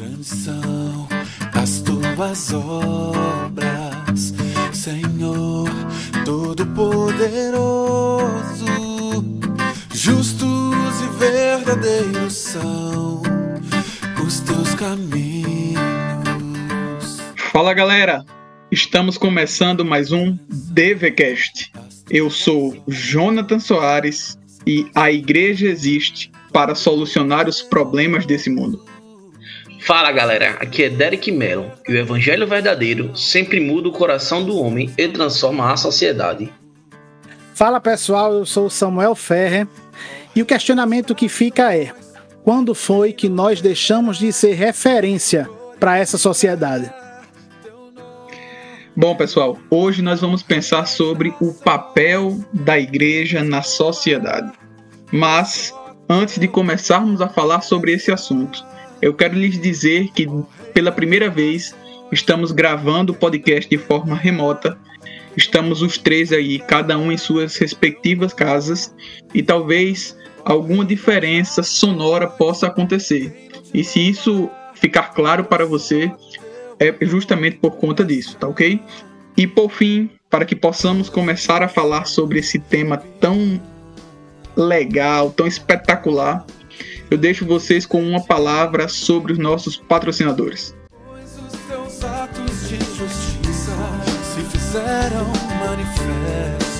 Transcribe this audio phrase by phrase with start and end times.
[0.00, 1.06] Grandes são
[1.52, 4.32] as tuas obras,
[4.72, 5.68] Senhor
[6.24, 8.64] Todo-Poderoso.
[9.92, 13.20] Justos e verdadeiros são
[14.26, 15.78] os teus caminhos.
[17.52, 18.24] Fala galera,
[18.72, 21.70] estamos começando mais um DVCast.
[22.08, 28.82] Eu sou Jonathan Soares e a igreja existe para solucionar os problemas desse mundo.
[29.82, 34.56] Fala galera, aqui é Derek Mello e o Evangelho Verdadeiro sempre muda o coração do
[34.58, 36.52] homem e transforma a sociedade.
[37.54, 39.66] Fala pessoal, eu sou Samuel Ferrer
[40.36, 41.92] e o questionamento que fica é:
[42.44, 45.48] quando foi que nós deixamos de ser referência
[45.78, 46.92] para essa sociedade?
[48.94, 54.52] Bom, pessoal, hoje nós vamos pensar sobre o papel da igreja na sociedade.
[55.10, 55.72] Mas,
[56.08, 58.62] antes de começarmos a falar sobre esse assunto,
[59.00, 60.28] eu quero lhes dizer que
[60.74, 61.74] pela primeira vez
[62.12, 64.76] estamos gravando o podcast de forma remota.
[65.36, 68.94] Estamos os três aí, cada um em suas respectivas casas,
[69.32, 73.48] e talvez alguma diferença sonora possa acontecer.
[73.72, 76.10] E se isso ficar claro para você,
[76.80, 78.82] é justamente por conta disso, tá ok?
[79.36, 83.60] E por fim, para que possamos começar a falar sobre esse tema tão
[84.56, 86.44] legal, tão espetacular,
[87.10, 90.74] eu deixo vocês com uma palavra sobre os nossos patrocinadores.
[91.08, 93.72] Pois os teus atos de justiça
[94.32, 95.26] se fizeram
[95.58, 96.70] manifestos.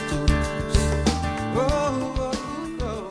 [1.56, 1.60] Oh,
[2.16, 2.32] oh,
[2.80, 3.10] oh.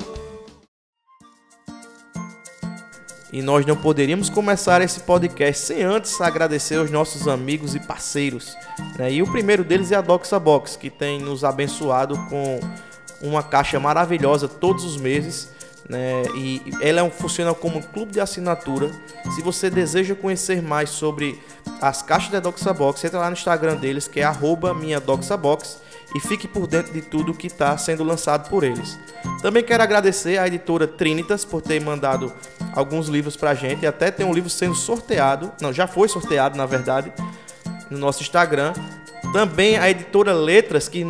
[3.33, 8.55] E nós não poderíamos começar esse podcast sem antes agradecer aos nossos amigos e parceiros.
[8.97, 9.11] né?
[9.11, 12.61] E o primeiro deles é a Doxa Box, que tem nos abençoado com
[13.21, 15.58] uma caixa maravilhosa todos os meses.
[15.89, 16.21] Né?
[16.35, 18.91] E ela é um, funciona como um clube de assinatura.
[19.35, 21.41] Se você deseja conhecer mais sobre
[21.81, 25.35] as caixas da Doxa Box, entra lá no Instagram deles, que é arroba minha Doxa
[25.35, 25.81] Box,
[26.15, 28.99] e fique por dentro de tudo que está sendo lançado por eles.
[29.41, 32.31] Também quero agradecer à editora Trinitas por ter mandado
[32.73, 36.55] alguns livros pra gente, e até tem um livro sendo sorteado, não, já foi sorteado
[36.55, 37.11] na verdade,
[37.89, 38.73] no nosso Instagram.
[39.33, 41.03] Também a editora Letras, que,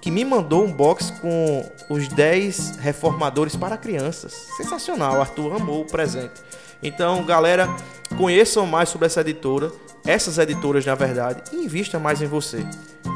[0.00, 4.32] que me mandou um box com os 10 reformadores para crianças.
[4.56, 6.42] Sensacional, Arthur amou o presente.
[6.82, 7.68] Então, galera,
[8.16, 9.70] conheçam mais sobre essa editora,
[10.04, 12.66] essas editoras na verdade, e invista mais em você.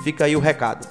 [0.03, 0.87] Fica aí o recado.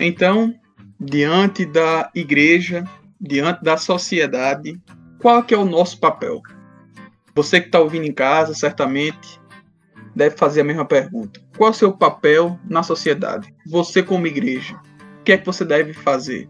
[0.00, 0.54] Então,
[0.98, 2.84] diante da igreja,
[3.20, 4.80] diante da sociedade,
[5.20, 6.40] qual que é o nosso papel?
[7.34, 9.40] Você que está ouvindo em casa, certamente
[10.14, 11.40] deve fazer a mesma pergunta.
[11.56, 13.54] Qual é o seu papel na sociedade?
[13.66, 14.74] Você como igreja,
[15.20, 16.48] o que é que você deve fazer?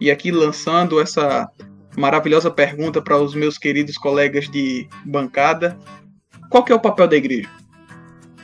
[0.00, 1.48] E aqui lançando essa
[1.96, 5.78] maravilhosa pergunta para os meus queridos colegas de bancada,
[6.50, 7.48] qual que é o papel da igreja?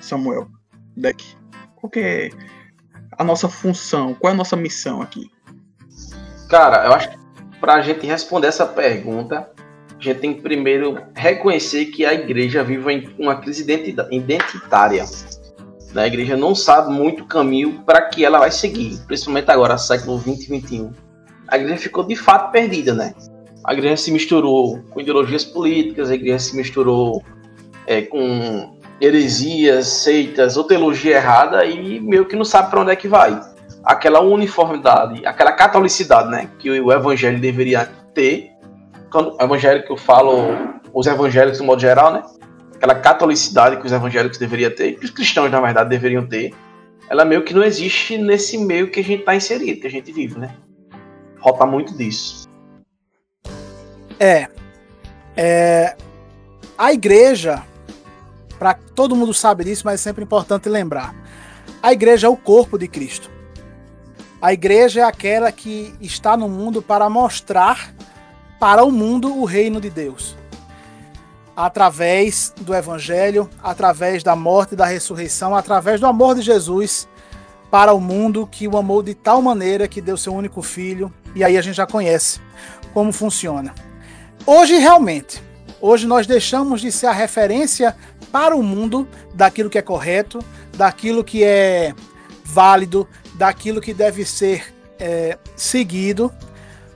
[0.00, 0.48] Samuel,
[0.96, 1.24] Deck,
[1.76, 2.30] qual que é
[3.16, 4.14] a nossa função?
[4.14, 5.30] Qual é a nossa missão aqui?
[6.48, 7.23] Cara, eu acho que
[7.64, 9.48] pra gente responder essa pergunta,
[9.98, 13.64] a gente tem que primeiro reconhecer que a igreja vive uma crise
[14.10, 15.02] identitária.
[15.94, 16.02] Né?
[16.02, 20.18] A igreja não sabe muito o caminho para que ela vai seguir, principalmente agora, século
[20.18, 20.92] 20 e 21.
[21.48, 23.14] A igreja ficou de fato perdida, né?
[23.64, 27.24] A igreja se misturou com ideologias políticas, a igreja se misturou
[27.86, 32.96] é, com heresias, seitas, ou teologia errada e meio que não sabe para onde é
[32.96, 33.40] que vai.
[33.84, 38.50] Aquela uniformidade, aquela catolicidade, né, que o evangelho deveria ter.
[39.10, 40.32] Quando o evangelho que eu falo,
[40.92, 42.22] os evangélicos no modo geral, né?
[42.76, 46.54] Aquela catolicidade que os evangélicos deveriam ter, que os cristãos na verdade deveriam ter,
[47.08, 50.10] ela meio que não existe nesse meio que a gente está inserido, que a gente
[50.12, 50.54] vive, né?
[51.42, 52.48] Falta muito disso.
[54.18, 54.48] É,
[55.36, 55.96] é
[56.76, 57.62] a igreja,
[58.58, 61.14] para todo mundo sabe disso, mas é sempre importante lembrar.
[61.82, 63.30] A igreja é o corpo de Cristo.
[64.44, 67.94] A igreja é aquela que está no mundo para mostrar
[68.60, 70.36] para o mundo o reino de Deus.
[71.56, 77.08] Através do evangelho, através da morte e da ressurreição, através do amor de Jesus
[77.70, 81.42] para o mundo que o amou de tal maneira que deu seu único filho, e
[81.42, 82.38] aí a gente já conhece
[82.92, 83.74] como funciona.
[84.44, 85.42] Hoje, realmente,
[85.80, 87.96] hoje nós deixamos de ser a referência
[88.30, 90.44] para o mundo daquilo que é correto,
[90.76, 91.94] daquilo que é
[92.44, 96.32] válido, daquilo que deve ser é, seguido,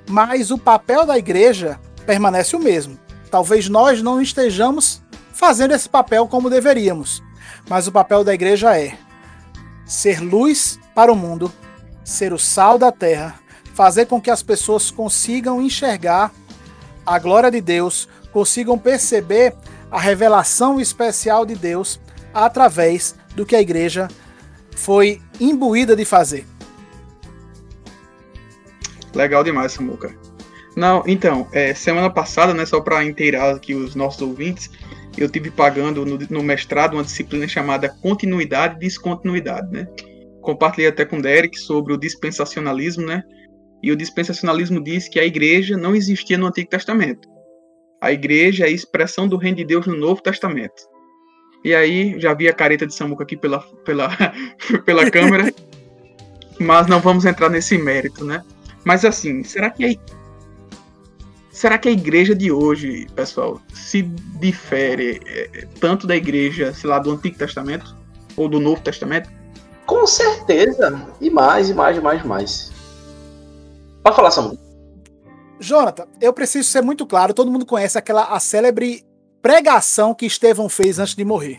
[0.08, 2.99] mas o papel da igreja permanece o mesmo.
[3.31, 5.02] Talvez nós não estejamos
[5.32, 7.23] fazendo esse papel como deveríamos,
[7.69, 8.96] mas o papel da igreja é
[9.87, 11.52] ser luz para o mundo,
[12.05, 13.38] ser o sal da terra,
[13.75, 16.32] fazer com que as pessoas consigam enxergar
[17.06, 19.55] a glória de Deus, consigam perceber
[19.90, 22.00] a revelação especial de Deus
[22.35, 24.08] através do que a igreja
[24.76, 26.46] foi imbuída de fazer.
[29.14, 30.14] Legal demais, Samuca.
[30.76, 34.70] Não, então, é, semana passada, né, só para inteirar aqui os nossos ouvintes,
[35.17, 39.88] eu tive pagando no, no, mestrado uma disciplina chamada Continuidade e Descontinuidade, né?
[40.40, 43.25] Compartilhei até com o Derek sobre o dispensacionalismo, né?
[43.82, 47.29] E o dispensacionalismo diz que a igreja não existia no Antigo Testamento.
[48.00, 50.81] A igreja é a expressão do reino de Deus no Novo Testamento.
[51.64, 54.10] E aí, já vi a careta de Samuca aqui pela, pela,
[54.84, 55.52] pela câmera,
[56.58, 58.44] mas não vamos entrar nesse mérito, né?
[58.84, 59.94] Mas assim, será que a,
[61.50, 64.02] será que a igreja de hoje, pessoal, se
[64.40, 67.96] difere é, tanto da igreja, sei lá, do Antigo Testamento
[68.37, 69.31] ou do Novo Testamento?
[69.84, 71.06] Com certeza.
[71.20, 72.72] E mais, e mais, e mais, e mais.
[74.02, 74.58] Pode falar, Samuel.
[75.58, 77.34] Jonathan, eu preciso ser muito claro.
[77.34, 79.04] Todo mundo conhece aquela a célebre
[79.43, 81.58] pregação que Estevão fez antes de morrer.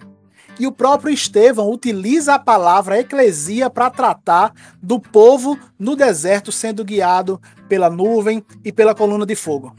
[0.60, 6.84] E o próprio Estevão utiliza a palavra eclesia para tratar do povo no deserto sendo
[6.84, 9.74] guiado pela nuvem e pela coluna de fogo.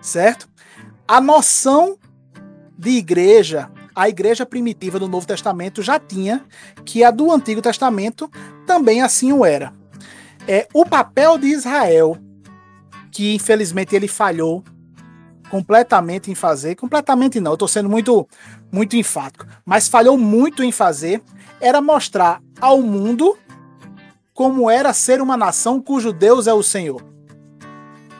[0.00, 0.48] Certo?
[1.06, 1.98] A noção
[2.78, 6.44] de igreja, a igreja primitiva do Novo Testamento já tinha,
[6.84, 8.30] que a do Antigo Testamento
[8.66, 9.74] também assim o era.
[10.48, 12.16] É, o papel de Israel,
[13.10, 14.64] que infelizmente ele falhou
[15.52, 18.26] completamente em fazer, completamente não, eu estou sendo muito,
[18.72, 21.20] muito enfático, mas falhou muito em fazer,
[21.60, 23.36] era mostrar ao mundo
[24.32, 27.04] como era ser uma nação cujo Deus é o Senhor.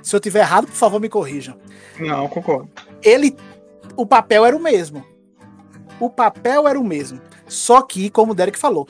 [0.02, 1.56] Se eu tiver errado, por favor, me corrijam.
[1.98, 2.68] Não, concordo.
[3.02, 3.34] Ele,
[3.96, 5.02] o papel era o mesmo.
[5.98, 7.18] O papel era o mesmo.
[7.48, 8.86] Só que, como o Derek falou,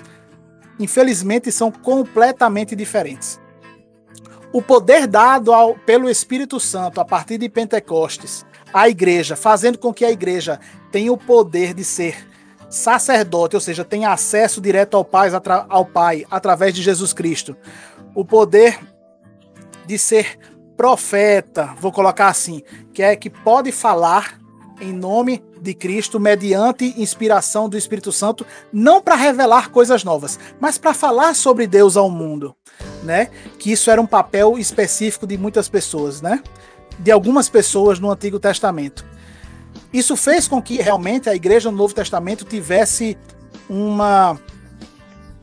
[0.81, 3.41] infelizmente são completamente diferentes
[4.53, 9.93] o poder dado ao, pelo Espírito Santo a partir de Pentecostes à igreja, fazendo com
[9.93, 10.61] que a igreja
[10.91, 12.29] tenha o poder de ser
[12.69, 15.29] sacerdote, ou seja, tenha acesso direto ao Pai,
[15.69, 17.57] ao Pai através de Jesus Cristo.
[18.15, 18.79] O poder
[19.87, 20.39] de ser
[20.77, 22.63] profeta, vou colocar assim,
[22.93, 24.41] que é que pode falar
[24.81, 30.77] em nome de Cristo mediante inspiração do Espírito Santo, não para revelar coisas novas, mas
[30.77, 32.57] para falar sobre Deus ao mundo,
[33.03, 33.29] né?
[33.59, 36.43] Que isso era um papel específico de muitas pessoas, né?
[36.99, 39.05] De algumas pessoas no Antigo Testamento.
[39.93, 43.17] Isso fez com que realmente a igreja no Novo Testamento tivesse
[43.69, 44.39] uma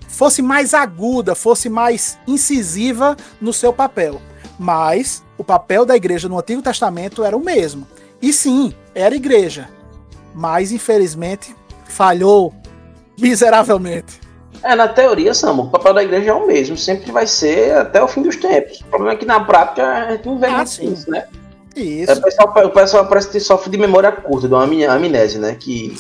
[0.08, 4.22] fosse mais aguda, fosse mais incisiva no seu papel.
[4.58, 7.88] Mas o papel da igreja no Antigo Testamento era o mesmo.
[8.22, 9.70] E sim, era igreja,
[10.36, 11.56] mas infelizmente
[11.86, 12.54] falhou
[13.18, 14.20] miseravelmente.
[14.64, 18.04] É, na teoria, Samu, o papel da igreja é o mesmo, sempre vai ser até
[18.04, 18.82] o fim dos tempos.
[18.82, 21.28] O problema é que na prática a gente não vê ah, isso, né?
[21.76, 22.12] Isso.
[22.12, 25.56] É, o, pessoal, o pessoal parece que sofre de memória curta, de uma amnésia, né?
[25.58, 25.96] Que.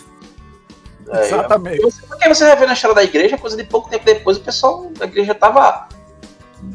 [1.09, 1.81] É, Exatamente.
[2.07, 4.91] Porque você vai ver na história da igreja, coisa de pouco tempo depois, o pessoal
[4.97, 5.87] da igreja tava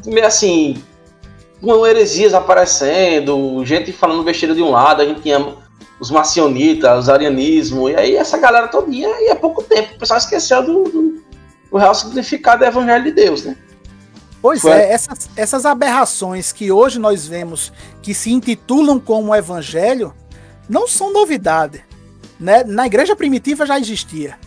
[0.05, 0.83] meio assim,
[1.61, 5.55] com heresias aparecendo, gente falando besteira de um lado, a gente tinha
[5.99, 10.17] os macionitas, os arianismo, e aí essa galera todinha, e há pouco tempo o pessoal
[10.17, 11.23] esqueceu do, do,
[11.75, 13.57] do real significado do Evangelho de Deus, né?
[14.41, 14.71] Pois Foi.
[14.71, 20.13] é, essas, essas aberrações que hoje nós vemos que se intitulam como Evangelho
[20.69, 21.83] não são novidade.
[22.39, 22.63] Né?
[22.63, 24.37] Na igreja primitiva já existia.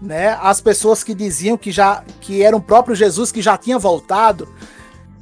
[0.00, 0.28] Né?
[0.40, 4.48] As pessoas que diziam que já que era o próprio Jesus que já tinha voltado,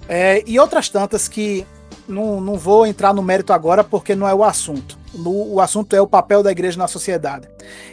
[0.08, 1.66] é, e outras tantas que
[2.06, 4.96] não, não vou entrar no mérito agora porque não é o assunto.
[5.14, 7.48] No, o assunto é o papel da igreja na sociedade.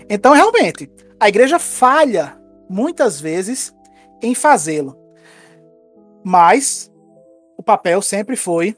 [0.09, 2.40] Então, realmente, a igreja falha
[2.71, 3.75] muitas vezes
[4.21, 4.97] em fazê-lo.
[6.23, 6.91] Mas
[7.57, 8.75] o papel sempre foi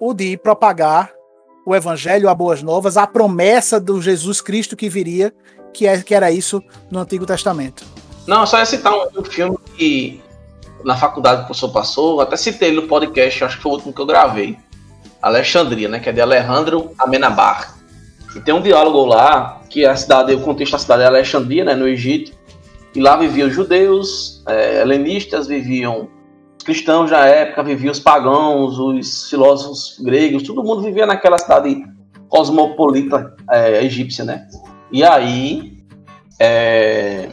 [0.00, 1.12] o de propagar
[1.64, 5.32] o evangelho, a boas novas, a promessa do Jesus Cristo que viria,
[5.72, 7.84] que, é, que era isso no Antigo Testamento.
[8.26, 10.22] Não, só ia citar um, um filme que
[10.84, 13.92] na faculdade o professor passou, até citei ele no podcast, acho que foi o último
[13.92, 14.56] que eu gravei.
[15.20, 15.98] Alexandria, né?
[15.98, 17.76] Que é de Alejandro Amenabar.
[18.34, 21.74] E tem um diálogo lá, que a cidade, o contexto da cidade é Alexandria, né?
[21.74, 22.35] No Egito.
[22.96, 26.08] E lá viviam judeus, é, helenistas, viviam
[26.58, 31.84] os cristãos da época, viviam os pagãos, os filósofos gregos, todo mundo vivia naquela cidade
[32.26, 34.48] cosmopolita é, egípcia, né?
[34.90, 35.76] E aí,
[36.40, 37.28] é,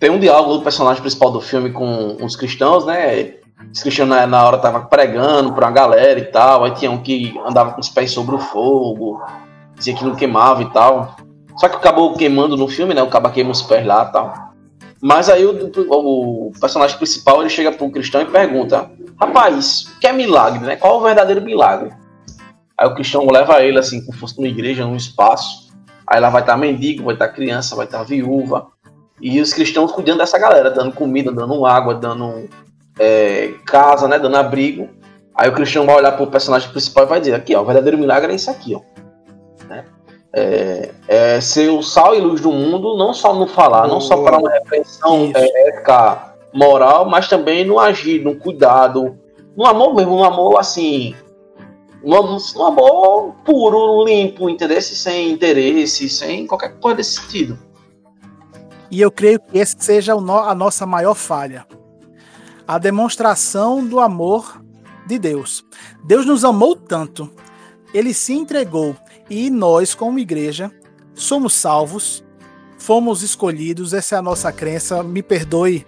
[0.00, 3.34] tem um diálogo do personagem principal do filme com os cristãos, né?
[3.70, 6.64] Os cristãos na, na hora tava pregando pra uma galera e tal.
[6.64, 9.22] Aí tinha um que andava com os pés sobre o fogo,
[9.74, 11.16] dizia que não queimava e tal.
[11.58, 13.02] Só que acabou queimando no filme, né?
[13.02, 14.45] O cabo queima os pés lá e tal.
[15.00, 20.00] Mas aí o, o, o, personagem principal ele chega pro cristão e pergunta: rapaz, o
[20.00, 20.76] que é milagre, né?
[20.76, 21.90] Qual é o verdadeiro milagre?
[22.78, 25.66] Aí o cristão leva ele assim, como fosse numa igreja, num espaço.
[26.06, 28.68] Aí lá vai estar mendigo, vai estar criança, vai estar viúva.
[29.20, 32.48] E os cristãos cuidando dessa galera, dando comida, dando água, dando
[32.98, 34.18] é, casa, né?
[34.18, 34.88] Dando abrigo.
[35.34, 37.98] Aí o cristão vai olhar pro personagem principal e vai dizer, aqui, ó, o verdadeiro
[37.98, 38.80] milagre é isso aqui, ó.
[40.38, 44.22] É, é, ser o sal e luz do mundo, não só no falar, não só
[44.22, 49.16] para uma repreensão é, ética, moral, mas também no agir, no cuidado,
[49.56, 51.14] no amor mesmo, no amor assim,
[52.02, 57.58] no amor puro, limpo, interesse sem interesse, sem qualquer coisa desse sentido.
[58.90, 61.66] E eu creio que esse seja a nossa maior falha.
[62.68, 64.62] A demonstração do amor
[65.06, 65.64] de Deus.
[66.04, 67.30] Deus nos amou tanto,
[67.94, 68.96] ele se entregou
[69.28, 70.70] e nós, como igreja,
[71.14, 72.24] somos salvos,
[72.78, 75.02] fomos escolhidos, essa é a nossa crença.
[75.02, 75.86] Me perdoe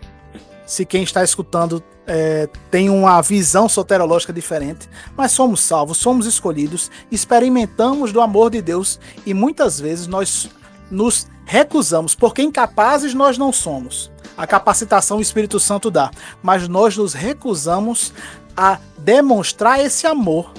[0.66, 6.90] se quem está escutando é, tem uma visão soterológica diferente, mas somos salvos, somos escolhidos,
[7.10, 10.48] experimentamos do amor de Deus e muitas vezes nós
[10.90, 14.10] nos recusamos, porque incapazes nós não somos.
[14.36, 16.10] A capacitação o Espírito Santo dá,
[16.42, 18.12] mas nós nos recusamos
[18.56, 20.52] a demonstrar esse amor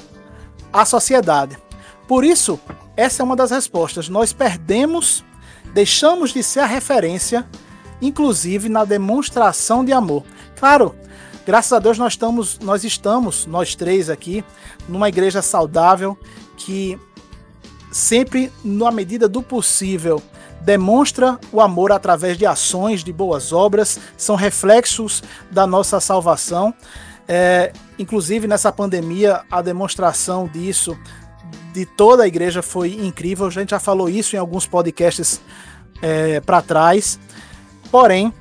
[0.72, 1.58] à sociedade.
[2.10, 2.60] Por isso,
[2.98, 4.10] essa é uma das respostas.
[4.10, 5.24] Nós perdemos,
[5.76, 7.48] deixamos de ser a referência,
[8.02, 10.24] inclusive na demonstração de amor.
[10.58, 10.96] Claro,
[11.46, 14.44] Graças a Deus nós estamos, nós estamos, nós três aqui,
[14.88, 16.16] numa igreja saudável
[16.56, 17.00] que
[17.92, 20.22] sempre, na medida do possível,
[20.62, 26.72] demonstra o amor através de ações, de boas obras, são reflexos da nossa salvação.
[27.28, 30.96] É, inclusive nessa pandemia, a demonstração disso
[31.74, 33.46] de toda a igreja foi incrível.
[33.48, 35.42] A gente já falou isso em alguns podcasts
[36.02, 37.20] é, para trás.
[37.92, 38.34] Porém,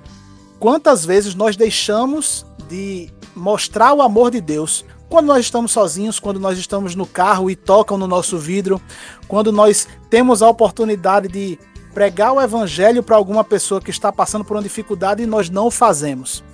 [0.59, 6.39] quantas vezes nós deixamos de mostrar o amor de Deus quando nós estamos sozinhos, quando
[6.39, 8.81] nós estamos no carro e tocam no nosso vidro,
[9.27, 11.59] quando nós temos a oportunidade de
[11.95, 15.67] pregar o evangelho para alguma pessoa que está passando por uma dificuldade e nós não
[15.67, 16.45] o fazemos.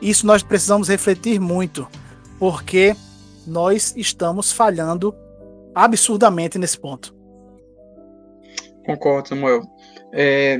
[0.00, 1.86] Isso nós precisamos refletir muito,
[2.38, 2.96] porque
[3.46, 5.14] nós estamos falhando
[5.84, 7.14] absurdamente nesse ponto.
[8.84, 9.62] Concordo, Samuel.
[10.12, 10.58] É,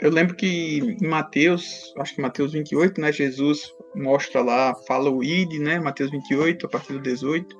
[0.00, 5.22] eu lembro que em Mateus, acho que Mateus 28, né, Jesus mostra lá, fala o
[5.22, 7.56] id, né, Mateus 28, a partir do 18,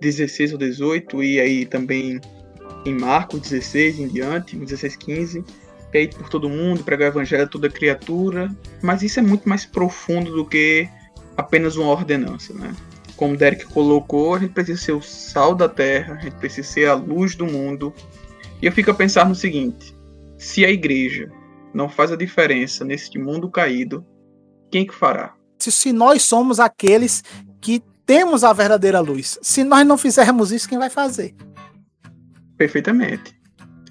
[0.00, 2.20] 16 ao 18, e aí também
[2.84, 5.44] em Marcos 16 em diante, 16, 15,
[5.92, 8.50] é ir por todo mundo, pregar o evangelho a toda criatura,
[8.82, 10.88] mas isso é muito mais profundo do que
[11.36, 12.74] apenas uma ordenança, né?
[13.18, 16.88] Como Derek colocou, a gente precisa ser o sal da terra, a gente precisa ser
[16.88, 17.92] a luz do mundo.
[18.62, 19.92] E eu fico a pensar no seguinte:
[20.38, 21.28] se a igreja
[21.74, 24.06] não faz a diferença nesse mundo caído,
[24.70, 25.34] quem que fará?
[25.58, 27.24] Se, se nós somos aqueles
[27.60, 31.34] que temos a verdadeira luz, se nós não fizermos isso, quem vai fazer?
[32.56, 33.32] Perfeitamente.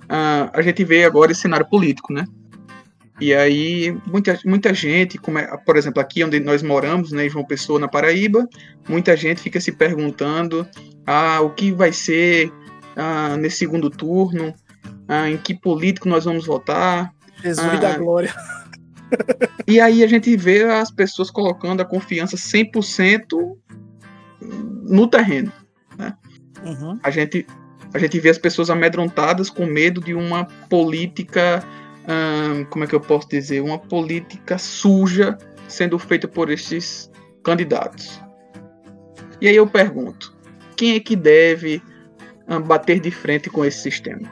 [0.04, 2.26] Uh, a gente vê agora esse cenário político, né?
[3.20, 7.30] E aí, muita, muita gente, como é, por exemplo, aqui onde nós moramos, né, em
[7.30, 8.48] João Pessoa, na Paraíba,
[8.88, 10.68] muita gente fica se perguntando
[11.06, 12.52] ah, o que vai ser
[12.96, 14.54] ah, nesse segundo turno,
[15.08, 18.34] ah, em que político nós vamos votar, Jesus ah, da glória.
[19.66, 23.58] E aí a gente vê as pessoas colocando a confiança 100%
[24.84, 25.52] no terreno.
[25.98, 26.14] Né?
[26.64, 27.00] Uhum.
[27.02, 27.46] A, gente,
[27.94, 31.64] a gente vê as pessoas amedrontadas com medo de uma política,
[32.70, 35.38] como é que eu posso dizer, uma política suja
[35.68, 37.12] sendo feita por esses
[37.44, 38.22] candidatos.
[39.42, 40.36] E aí eu pergunto,
[40.76, 41.82] quem é que deve
[42.66, 44.30] bater de frente com esse sistema?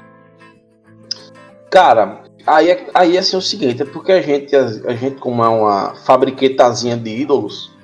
[1.70, 5.44] Cara, Aí, é, aí é assim o seguinte, é porque a gente, a, gente, como
[5.44, 7.76] é uma fabriquetazinha de ídolos,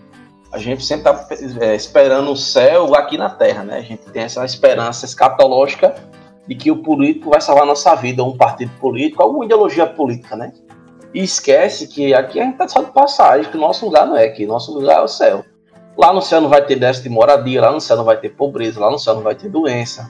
[0.52, 1.28] a gente sempre tá
[1.60, 3.78] é, esperando o céu aqui na terra, né?
[3.78, 5.96] A gente tem essa esperança escatológica
[6.48, 10.36] de que o político vai salvar a nossa vida, um partido político, alguma ideologia política,
[10.36, 10.52] né?
[11.14, 14.16] E esquece que aqui a gente tá só de passagem, que o nosso lugar não
[14.16, 15.44] é aqui, nosso lugar é o céu.
[15.98, 18.30] Lá no céu não vai ter déficit de moradia, lá no céu não vai ter
[18.30, 20.10] pobreza, lá no céu não vai ter doença,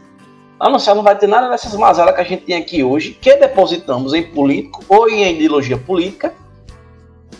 [0.61, 3.17] Lá no céu não vai ter nada dessas mazelas que a gente tem aqui hoje,
[3.19, 6.35] que depositamos em político ou em ideologia política,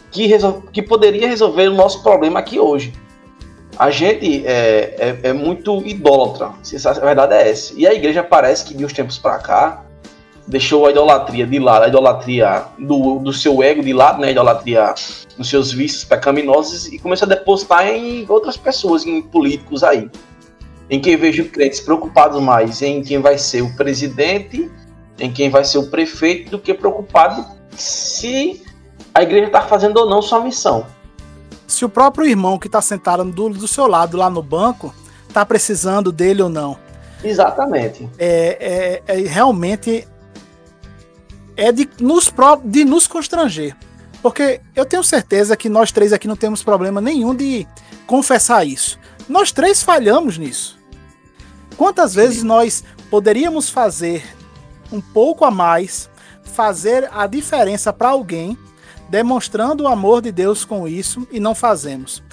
[0.09, 0.27] que,
[0.73, 2.91] que poderia resolver o nosso problema aqui hoje.
[3.77, 7.73] A gente é, é, é muito idólatra, a verdade é essa.
[7.75, 9.83] E a igreja parece que de uns tempos para cá
[10.47, 14.31] deixou a idolatria de lado, a idolatria do, do seu ego de lado, né, a
[14.31, 14.93] idolatria
[15.37, 20.09] dos seus vícios pecaminosos e começou a depositar em outras pessoas, em políticos aí
[20.91, 24.69] em quem vejo crentes preocupados mais em quem vai ser o presidente,
[25.17, 28.61] em quem vai ser o prefeito, do que preocupado se
[29.13, 30.85] a igreja está fazendo ou não sua missão.
[31.71, 34.93] Se o próprio irmão que está sentado do, do seu lado lá no banco
[35.27, 36.77] está precisando dele ou não.
[37.23, 38.09] Exatamente.
[38.17, 40.07] É, é, é realmente
[41.55, 42.31] é de nos,
[42.65, 43.75] de nos constranger.
[44.21, 47.67] Porque eu tenho certeza que nós três aqui não temos problema nenhum de
[48.05, 48.99] confessar isso.
[49.27, 50.77] Nós três falhamos nisso.
[51.77, 54.23] Quantas vezes nós poderíamos fazer
[54.91, 56.09] um pouco a mais,
[56.43, 58.57] fazer a diferença para alguém,
[59.11, 62.23] demonstrando o amor de Deus com isso e não fazemos?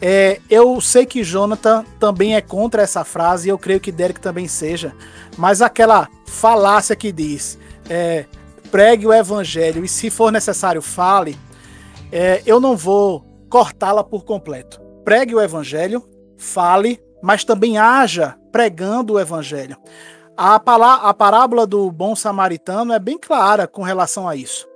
[0.00, 4.18] É, eu sei que Jonathan também é contra essa frase, e eu creio que Derek
[4.18, 4.94] também seja,
[5.36, 7.58] mas aquela falácia que diz
[7.88, 8.24] é,
[8.70, 11.36] pregue o evangelho e, se for necessário, fale,
[12.10, 14.80] é, eu não vou cortá-la por completo.
[15.04, 16.08] Pregue o evangelho,
[16.38, 19.76] fale, mas também haja pregando o evangelho.
[20.36, 24.69] A, a parábola do bom samaritano é bem clara com relação a isso.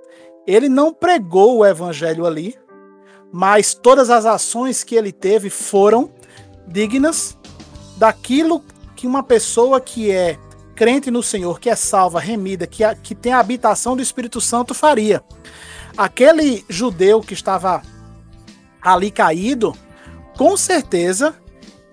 [0.47, 2.55] Ele não pregou o evangelho ali,
[3.31, 6.11] mas todas as ações que ele teve foram
[6.67, 7.37] dignas
[7.97, 8.63] daquilo
[8.95, 10.37] que uma pessoa que é
[10.75, 14.39] crente no Senhor, que é salva, remida, que, a- que tem a habitação do Espírito
[14.41, 15.23] Santo faria.
[15.97, 17.81] Aquele judeu que estava
[18.81, 19.73] ali caído,
[20.37, 21.35] com certeza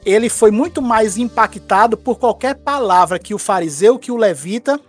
[0.04, 4.80] ele foi muito mais impactado por qualquer palavra que o fariseu, que o levita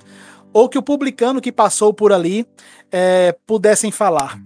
[0.54, 2.48] ou que o publicano que passou por ali
[2.92, 4.40] eh, pudessem falar.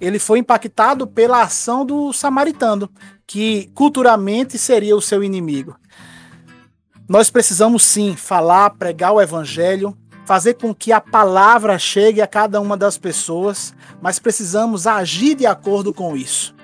[0.00, 2.88] Ele foi impactado pela ação do samaritano,
[3.26, 5.76] que culturalmente seria o seu inimigo.
[7.06, 12.60] Nós precisamos sim falar, pregar o evangelho, fazer com que a palavra chegue a cada
[12.60, 16.54] uma das pessoas, mas precisamos agir de acordo com isso.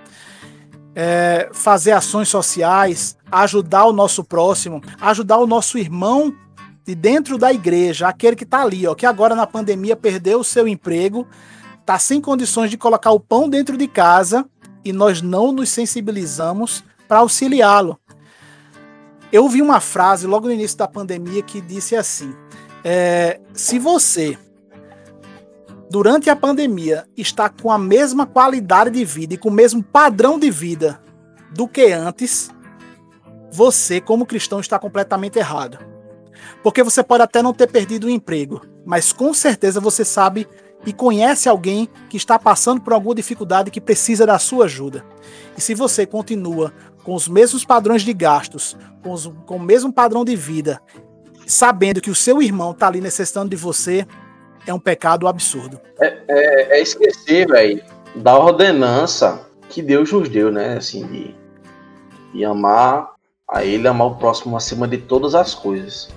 [0.94, 6.32] É, fazer ações sociais, ajudar o nosso próximo, ajudar o nosso irmão
[6.86, 10.44] de dentro da igreja, aquele que está ali, ó, que agora na pandemia perdeu o
[10.44, 11.26] seu emprego,
[11.80, 14.48] está sem condições de colocar o pão dentro de casa
[14.84, 17.98] e nós não nos sensibilizamos para auxiliá-lo.
[19.32, 22.32] Eu ouvi uma frase logo no início da pandemia que disse assim:
[22.84, 24.38] é, se você,
[25.90, 30.38] durante a pandemia, está com a mesma qualidade de vida e com o mesmo padrão
[30.38, 31.02] de vida
[31.52, 32.48] do que antes,
[33.50, 35.95] você, como cristão, está completamente errado.
[36.62, 40.46] Porque você pode até não ter perdido o emprego, mas com certeza você sabe
[40.84, 45.04] e conhece alguém que está passando por alguma dificuldade que precisa da sua ajuda.
[45.56, 49.92] E se você continua com os mesmos padrões de gastos, com, os- com o mesmo
[49.92, 50.80] padrão de vida,
[51.46, 54.06] sabendo que o seu irmão está ali necessitando de você,
[54.66, 55.80] é um pecado absurdo.
[56.28, 57.82] É, é esquecer, velho,
[58.16, 60.76] da ordenança que Deus nos deu, né?
[60.76, 61.34] Assim, de,
[62.32, 63.12] de amar
[63.48, 66.08] a Ele, amar o próximo acima de todas as coisas.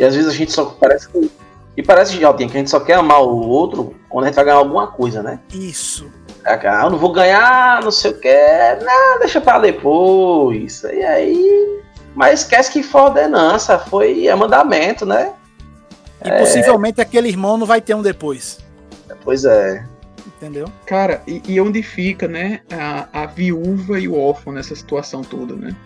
[0.00, 1.30] E às vezes a gente só parece que.
[1.76, 4.46] E parece, Jaltinha, que a gente só quer amar o outro quando a gente vai
[4.46, 5.38] ganhar alguma coisa, né?
[5.52, 6.10] Isso.
[6.42, 8.34] Ah, eu não vou ganhar, não sei o que,
[8.82, 10.82] não, deixa pra depois.
[10.84, 11.80] E aí.
[12.14, 15.34] Mas esquece que foi ordenança, foi é mandamento, né?
[16.24, 18.58] E possivelmente aquele irmão não vai ter um depois.
[19.22, 19.84] Pois é.
[20.26, 20.66] Entendeu?
[20.86, 25.54] Cara, e, e onde fica, né, a, a viúva e o órfão nessa situação toda,
[25.54, 25.76] né?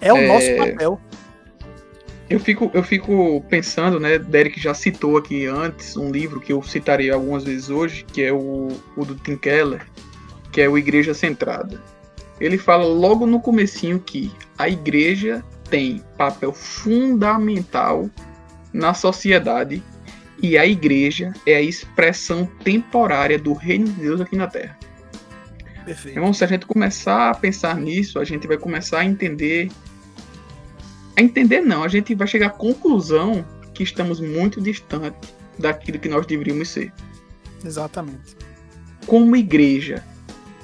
[0.00, 0.26] É o É.
[0.26, 1.00] nosso papel.
[2.30, 4.18] Eu fico, eu fico pensando, né?
[4.18, 8.32] Derek já citou aqui antes um livro que eu citarei algumas vezes hoje, que é
[8.32, 9.86] o, o do Tim Keller,
[10.52, 11.82] que é o Igreja Centrada.
[12.38, 18.10] Ele fala logo no comecinho que a igreja tem papel fundamental
[18.72, 19.82] na sociedade
[20.42, 24.78] e a igreja é a expressão temporária do reino de Deus aqui na Terra.
[25.84, 26.18] Perfeito.
[26.18, 29.70] Irmão, se a gente começar a pensar nisso, a gente vai começar a entender.
[31.18, 35.16] A entender não, a gente vai chegar à conclusão que estamos muito distante
[35.58, 36.92] daquilo que nós deveríamos ser.
[37.64, 38.36] Exatamente.
[39.04, 40.04] Como igreja,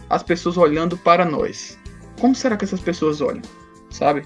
[0.09, 1.77] as pessoas olhando para nós.
[2.21, 3.43] Como será que essas pessoas olham?
[3.91, 4.23] Sabe?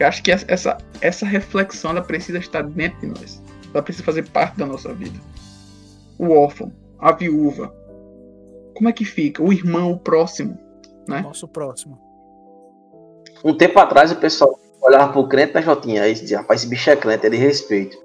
[0.00, 3.42] Eu acho que essa, essa reflexão ela precisa estar dentro de nós.
[3.74, 5.20] Ela precisa fazer parte da nossa vida.
[6.18, 7.68] O órfão, a viúva.
[8.74, 9.42] Como é que fica?
[9.42, 10.58] O irmão, o próximo.
[11.06, 11.20] Né?
[11.20, 12.00] Nosso próximo.
[13.44, 16.90] Um tempo atrás o pessoal olhava pro crente na Jotinha e dizia, rapaz, esse bicho
[16.90, 17.96] é crente, é de respeito.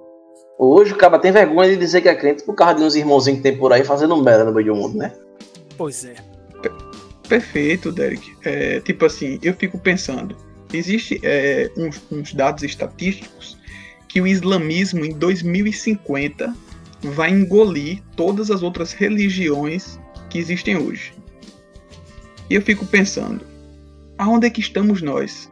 [0.58, 3.38] Hoje o cara tem vergonha de dizer que é crente por causa de uns irmãozinhos
[3.38, 5.12] que tem por aí fazendo merda no meio do mundo, né?
[5.76, 6.14] Pois é.
[7.28, 8.36] Perfeito, Derek.
[8.44, 10.34] É, tipo assim, eu fico pensando,
[10.72, 13.58] existe é, uns, uns dados estatísticos
[14.08, 16.52] que o islamismo em 2050
[17.02, 21.12] vai engolir todas as outras religiões que existem hoje.
[22.50, 23.44] E eu fico pensando,
[24.16, 25.50] aonde é que estamos nós?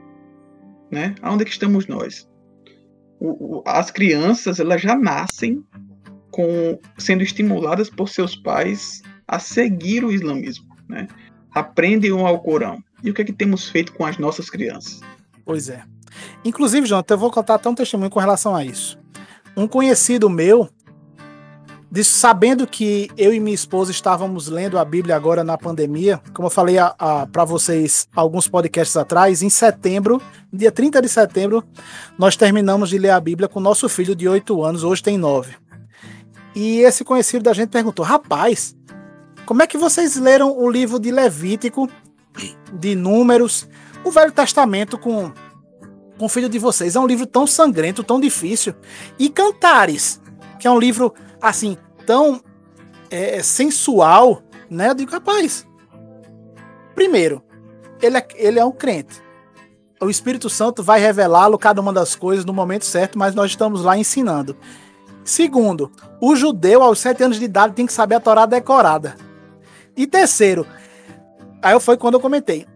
[0.97, 1.15] Né?
[1.21, 2.27] Aonde é que estamos nós?
[3.21, 5.63] O- o- as crianças elas já nascem
[6.31, 11.07] com sendo estimuladas por seus pais a seguir o islamismo, né?
[11.55, 15.01] aprendem o Alcorão, e o que é que temos feito com as nossas crianças.
[15.45, 15.83] Pois é.
[16.43, 18.99] Inclusive, Jonathan, eu vou contar até um testemunho com relação a isso.
[19.55, 20.67] Um conhecido meu,
[21.91, 26.47] disse, sabendo que eu e minha esposa estávamos lendo a Bíblia agora na pandemia, como
[26.47, 26.77] eu falei
[27.33, 30.21] para vocês alguns podcasts atrás, em setembro,
[30.53, 31.65] dia 30 de setembro,
[32.19, 35.55] nós terminamos de ler a Bíblia com nosso filho de 8 anos, hoje tem 9.
[36.55, 38.75] E esse conhecido da gente perguntou: rapaz,
[39.45, 41.89] como é que vocês leram o livro de Levítico,
[42.73, 43.69] de Números,
[44.03, 45.31] o Velho Testamento com,
[46.19, 46.97] com o filho de vocês?
[46.97, 48.75] É um livro tão sangrento, tão difícil.
[49.19, 50.19] E Cantares,
[50.59, 52.41] que é um livro assim, tão
[53.11, 54.91] é, sensual, né?
[54.91, 55.67] Eu digo, rapaz,
[56.95, 57.43] primeiro,
[58.01, 59.23] ele é, ele é um crente.
[60.01, 63.83] O Espírito Santo vai revelá-lo cada uma das coisas no momento certo, mas nós estamos
[63.83, 64.57] lá ensinando.
[65.25, 69.17] Segundo, o judeu aos sete anos de idade tem que saber a Torá decorada.
[69.97, 70.67] E terceiro,
[71.63, 72.67] aí foi quando eu comentei,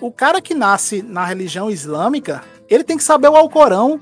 [0.00, 4.00] o cara que nasce na religião islâmica, ele tem que saber o Alcorão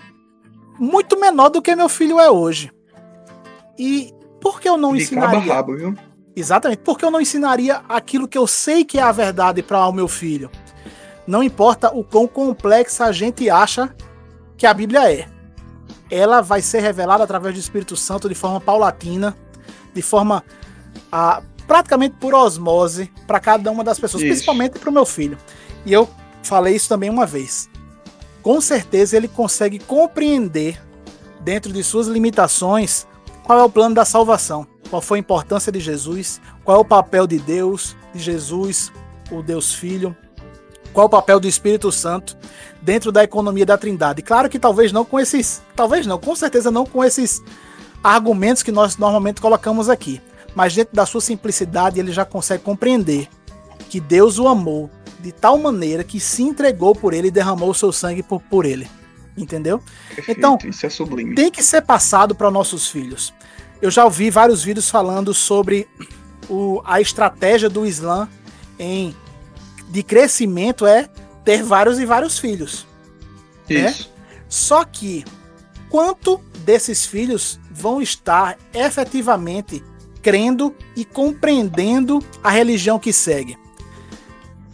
[0.78, 2.70] muito menor do que meu filho é hoje.
[3.78, 5.40] E por que eu não De ensinaria?
[5.40, 5.94] cabo rabo, viu?
[6.34, 6.78] Exatamente.
[6.78, 9.92] Por que eu não ensinaria aquilo que eu sei que é a verdade para o
[9.92, 10.50] meu filho?
[11.26, 13.94] Não importa o quão complexa a gente acha
[14.56, 15.28] que a Bíblia é
[16.10, 19.36] ela vai ser revelada através do Espírito Santo de forma paulatina,
[19.92, 20.42] de forma
[21.12, 24.32] a, praticamente por osmose para cada uma das pessoas, Isso.
[24.32, 25.36] principalmente para o meu filho.
[25.84, 26.08] E eu
[26.42, 27.68] falei isso também uma vez.
[28.42, 30.80] Com certeza ele consegue compreender,
[31.40, 33.06] dentro de suas limitações,
[33.48, 36.84] qual é o plano da salvação, qual foi a importância de Jesus, qual é o
[36.84, 38.92] papel de Deus, de Jesus,
[39.30, 40.14] o Deus Filho,
[40.92, 42.36] qual o papel do Espírito Santo
[42.82, 44.20] dentro da economia da Trindade.
[44.20, 47.42] Claro que talvez não com esses, talvez não, com certeza não com esses
[48.04, 50.20] argumentos que nós normalmente colocamos aqui,
[50.54, 53.30] mas dentro da sua simplicidade ele já consegue compreender
[53.88, 57.74] que Deus o amou de tal maneira que se entregou por ele e derramou o
[57.74, 58.86] seu sangue por, por ele.
[59.38, 59.80] Entendeu?
[60.14, 61.34] Perfeito, Então, isso é sublime.
[61.34, 63.32] tem que ser passado para nossos filhos.
[63.80, 65.88] Eu já ouvi vários vídeos falando sobre
[66.48, 68.28] o, a estratégia do Islã
[68.78, 69.14] em
[69.88, 71.08] de crescimento é
[71.44, 72.86] ter vários e vários filhos.
[73.68, 73.90] né?
[73.90, 74.10] Isso.
[74.48, 75.24] Só que
[75.88, 79.82] quanto desses filhos vão estar efetivamente
[80.22, 83.58] crendo e compreendendo a religião que segue?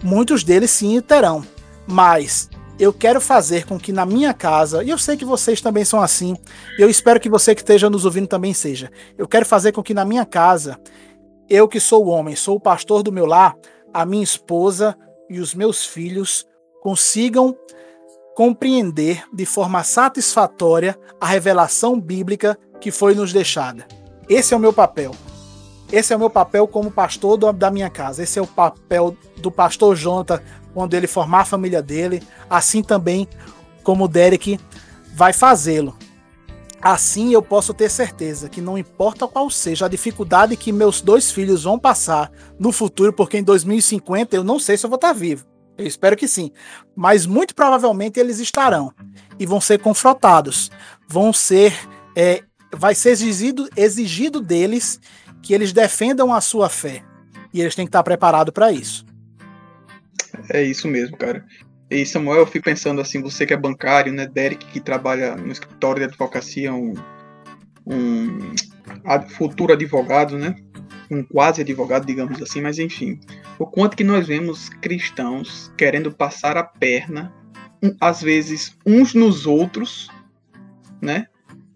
[0.02, 1.46] Muitos deles sim terão,
[1.86, 5.84] mas eu quero fazer com que na minha casa, e eu sei que vocês também
[5.84, 6.36] são assim,
[6.78, 8.90] eu espero que você que esteja nos ouvindo também seja.
[9.16, 10.78] Eu quero fazer com que na minha casa,
[11.48, 13.54] eu que sou o homem, sou o pastor do meu lar,
[13.92, 14.96] a minha esposa
[15.30, 16.46] e os meus filhos
[16.82, 17.56] consigam
[18.34, 23.86] compreender de forma satisfatória a revelação bíblica que foi nos deixada.
[24.28, 25.12] Esse é o meu papel.
[25.92, 28.22] Esse é o meu papel como pastor do- da minha casa.
[28.24, 30.40] Esse é o papel do pastor Jonathan
[30.74, 32.22] quando ele formar a família dele.
[32.50, 33.28] Assim também
[33.82, 34.58] como o Derek
[35.14, 35.96] vai fazê-lo.
[36.82, 41.30] Assim eu posso ter certeza que não importa qual seja a dificuldade que meus dois
[41.30, 45.14] filhos vão passar no futuro, porque em 2050 eu não sei se eu vou estar
[45.14, 45.46] vivo.
[45.78, 46.50] Eu espero que sim.
[46.94, 48.92] Mas muito provavelmente eles estarão
[49.38, 50.70] e vão ser confrontados.
[51.08, 51.72] Vão ser.
[52.14, 55.00] é, vai ser exigido, exigido deles
[55.42, 57.02] que eles defendam a sua fé.
[57.52, 59.06] E eles têm que estar preparados para isso.
[60.50, 61.44] É isso mesmo, cara.
[61.90, 64.26] E Samuel, eu fico pensando assim, você que é bancário, né?
[64.26, 66.94] Derek que trabalha no escritório de advocacia, um,
[67.86, 68.54] um
[69.04, 70.56] ad- futuro advogado, né?
[71.10, 73.20] Um quase advogado, digamos assim, mas enfim.
[73.58, 77.32] O quanto que nós vemos cristãos querendo passar a perna,
[77.82, 80.08] um- às vezes uns nos outros,
[81.00, 81.26] né?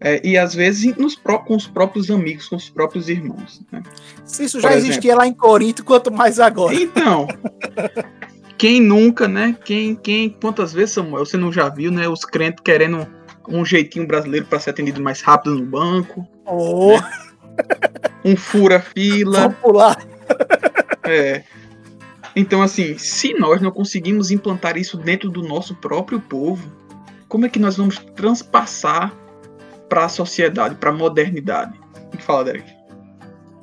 [0.01, 3.61] É, e às vezes nos pró- com os próprios amigos, com os próprios irmãos.
[3.71, 3.83] Né?
[4.25, 4.87] Se isso Por já exemplo.
[4.91, 6.73] existia lá em Corinto, quanto mais agora.
[6.73, 7.27] Então,
[8.59, 9.55] quem nunca, né?
[9.63, 12.09] Quem, quem, quantas vezes, Samuel, você não já viu, né?
[12.09, 13.07] Os crentes querendo
[13.47, 16.97] um jeitinho brasileiro para ser atendido mais rápido no banco, Oh,
[18.23, 19.97] um fura-fila, vamos pular.
[21.03, 21.43] é.
[22.35, 26.69] Então, assim, se nós não conseguimos implantar isso dentro do nosso próprio povo,
[27.29, 29.13] como é que nós vamos transpassar
[29.87, 31.79] para a sociedade, para a modernidade?
[32.11, 32.69] O que fala, Derek?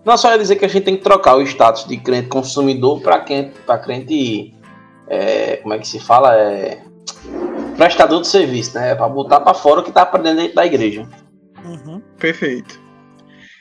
[0.04, 3.00] Não, só ia dizer que a gente tem que trocar o status de crente consumidor
[3.02, 4.55] para crente, pra crente
[5.08, 6.36] é, como é que se fala?
[6.36, 6.82] É,
[7.76, 8.94] prestador de serviço, né?
[8.94, 11.08] Para botar para fora o que tá aprendendo dentro da igreja.
[11.64, 12.00] Uhum.
[12.18, 12.80] Perfeito.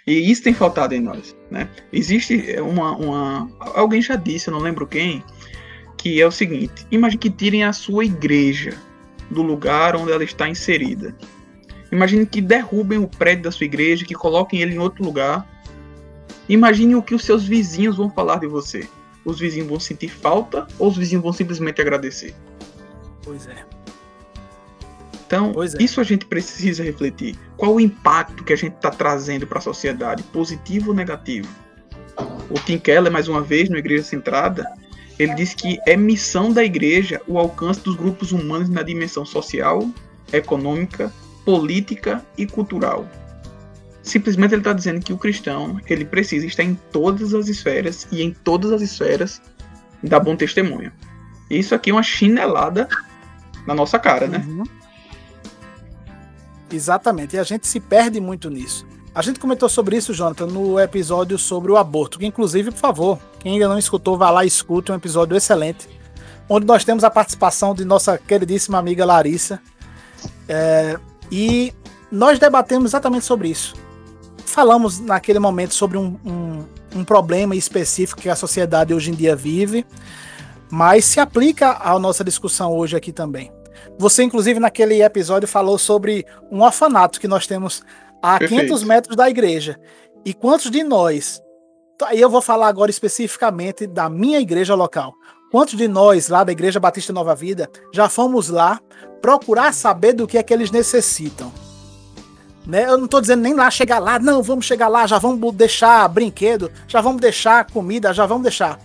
[0.08, 1.68] E isso tem faltado em nós, né?
[1.92, 3.50] Existe uma, uma.
[3.60, 5.24] Alguém já disse, eu não lembro quem,
[5.98, 8.74] que é o seguinte: imagine que tirem a sua igreja
[9.32, 11.16] do lugar onde ela está inserida.
[11.92, 15.48] Imagine que derrubem o prédio da sua igreja, que coloquem ele em outro lugar.
[16.48, 18.88] Imagine o que os seus vizinhos vão falar de você.
[19.26, 22.34] Os vizinhos vão sentir falta ou os vizinhos vão simplesmente agradecer?
[23.24, 23.66] Pois é.
[25.26, 25.84] Então, é.
[25.84, 27.36] isso a gente precisa refletir.
[27.58, 31.50] Qual o impacto que a gente está trazendo para a sociedade, positivo ou negativo?
[32.50, 34.66] O Tim Keller, mais uma vez, no Igreja Centrada,
[35.18, 39.90] ele diz que é missão da igreja o alcance dos grupos humanos na dimensão social,
[40.32, 41.12] econômica,
[41.44, 43.08] política e cultural.
[44.06, 48.22] Simplesmente ele está dizendo que o cristão ele precisa estar em todas as esferas e
[48.22, 49.42] em todas as esferas
[50.04, 50.92] dar bom testemunho.
[51.50, 52.88] Isso aqui é uma chinelada
[53.66, 54.46] na nossa cara, né?
[54.48, 54.64] Uhum.
[56.72, 58.86] Exatamente, e a gente se perde muito nisso.
[59.14, 63.20] A gente comentou sobre isso, Jonathan, no episódio sobre o aborto, que inclusive, por favor,
[63.40, 65.88] quem ainda não escutou, vá lá e escute, um episódio excelente,
[66.48, 69.60] onde nós temos a participação de nossa queridíssima amiga Larissa.
[70.48, 71.00] É,
[71.32, 71.74] e
[72.12, 73.74] nós debatemos exatamente sobre isso.
[74.46, 76.66] Falamos naquele momento sobre um, um,
[77.00, 79.86] um problema específico que a sociedade hoje em dia vive,
[80.70, 83.52] mas se aplica à nossa discussão hoje aqui também.
[83.98, 87.84] Você, inclusive, naquele episódio falou sobre um orfanato que nós temos
[88.22, 88.62] a Perfeito.
[88.62, 89.80] 500 metros da igreja.
[90.24, 91.42] E quantos de nós,
[92.04, 95.14] aí eu vou falar agora especificamente da minha igreja local.
[95.52, 98.80] Quantos de nós, lá da Igreja Batista Nova Vida, já fomos lá
[99.22, 101.52] procurar saber do que é que eles necessitam?
[102.66, 102.86] Né?
[102.86, 106.08] Eu não estou dizendo nem lá chegar lá, não, vamos chegar lá, já vamos deixar
[106.08, 108.80] brinquedo, já vamos deixar comida, já vamos deixar.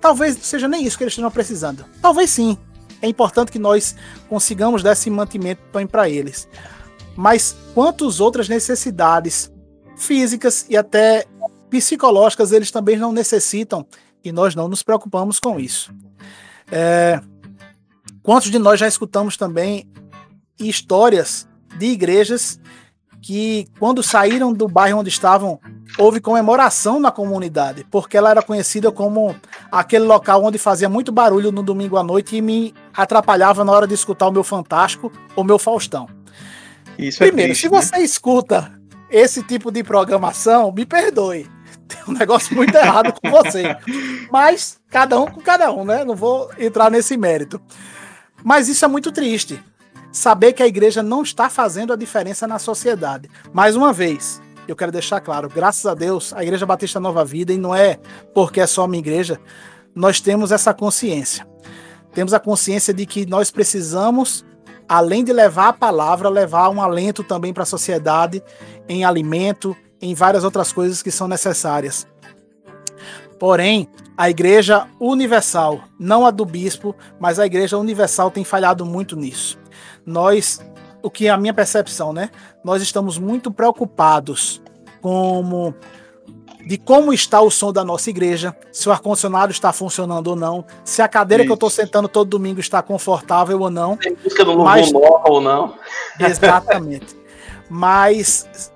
[0.00, 1.84] Talvez seja nem isso que eles estejam precisando.
[2.00, 2.56] Talvez sim.
[3.02, 3.94] É importante que nós
[4.28, 5.60] consigamos dar esse mantimento
[5.90, 6.48] para eles.
[7.14, 9.52] Mas quantas outras necessidades
[9.96, 11.26] físicas e até
[11.68, 13.86] psicológicas eles também não necessitam
[14.24, 15.92] e nós não nos preocupamos com isso.
[16.70, 17.20] É,
[18.22, 19.88] quantos de nós já escutamos também
[20.58, 21.46] histórias
[21.78, 22.58] de igrejas
[23.20, 25.58] que, quando saíram do bairro onde estavam,
[25.98, 29.34] houve comemoração na comunidade, porque ela era conhecida como
[29.70, 33.86] aquele local onde fazia muito barulho no domingo à noite e me atrapalhava na hora
[33.86, 36.08] de escutar o meu Fantástico ou meu Faustão.
[36.98, 37.80] Isso é Primeiro, triste, se né?
[37.82, 38.72] você escuta
[39.10, 41.48] esse tipo de programação, me perdoe.
[41.86, 43.76] Tem um negócio muito errado com você.
[44.30, 46.04] Mas cada um com cada um, né?
[46.04, 47.60] Não vou entrar nesse mérito.
[48.42, 49.62] Mas isso é muito triste.
[50.16, 53.28] Saber que a igreja não está fazendo a diferença na sociedade.
[53.52, 57.52] Mais uma vez, eu quero deixar claro, graças a Deus, a Igreja Batista Nova Vida,
[57.52, 57.98] e não é
[58.32, 59.38] porque é só minha igreja,
[59.94, 61.46] nós temos essa consciência.
[62.14, 64.42] Temos a consciência de que nós precisamos
[64.88, 68.42] além de levar a palavra, levar um alento também para a sociedade
[68.88, 72.06] em alimento, em várias outras coisas que são necessárias.
[73.38, 79.14] Porém, a igreja universal, não a do bispo, mas a igreja universal tem falhado muito
[79.14, 79.58] nisso.
[80.04, 80.60] Nós,
[81.02, 82.30] o que é a minha percepção, né?
[82.64, 84.60] Nós estamos muito preocupados
[85.00, 85.74] como
[86.66, 90.64] de como está o som da nossa igreja, se o ar-condicionado está funcionando ou não,
[90.84, 93.96] se a cadeira que eu estou sentando todo domingo está confortável ou não.
[93.96, 95.76] Tem música no Mas- ou não?
[96.18, 97.16] Exatamente.
[97.70, 98.72] Mas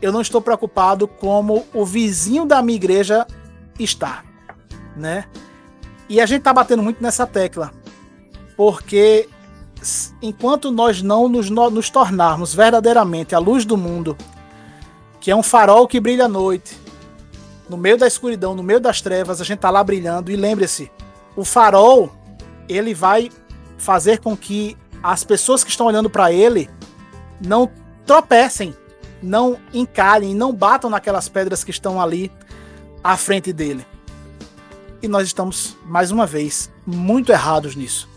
[0.00, 3.26] eu não estou preocupado como o vizinho da minha igreja
[3.76, 4.22] está,
[4.96, 5.24] né?
[6.08, 7.72] E a gente tá batendo muito nessa tecla,
[8.56, 9.28] porque
[10.20, 14.16] enquanto nós não nos, no- nos tornarmos verdadeiramente a luz do mundo,
[15.20, 16.76] que é um farol que brilha à noite,
[17.68, 20.30] no meio da escuridão, no meio das trevas, a gente tá lá brilhando.
[20.30, 20.90] E lembre-se,
[21.36, 22.12] o farol
[22.68, 23.30] ele vai
[23.78, 26.68] fazer com que as pessoas que estão olhando para ele
[27.44, 27.68] não
[28.06, 28.74] tropecem,
[29.22, 32.30] não encalhem, não batam naquelas pedras que estão ali
[33.02, 33.84] à frente dele.
[35.00, 38.08] E nós estamos, mais uma vez, muito errados nisso.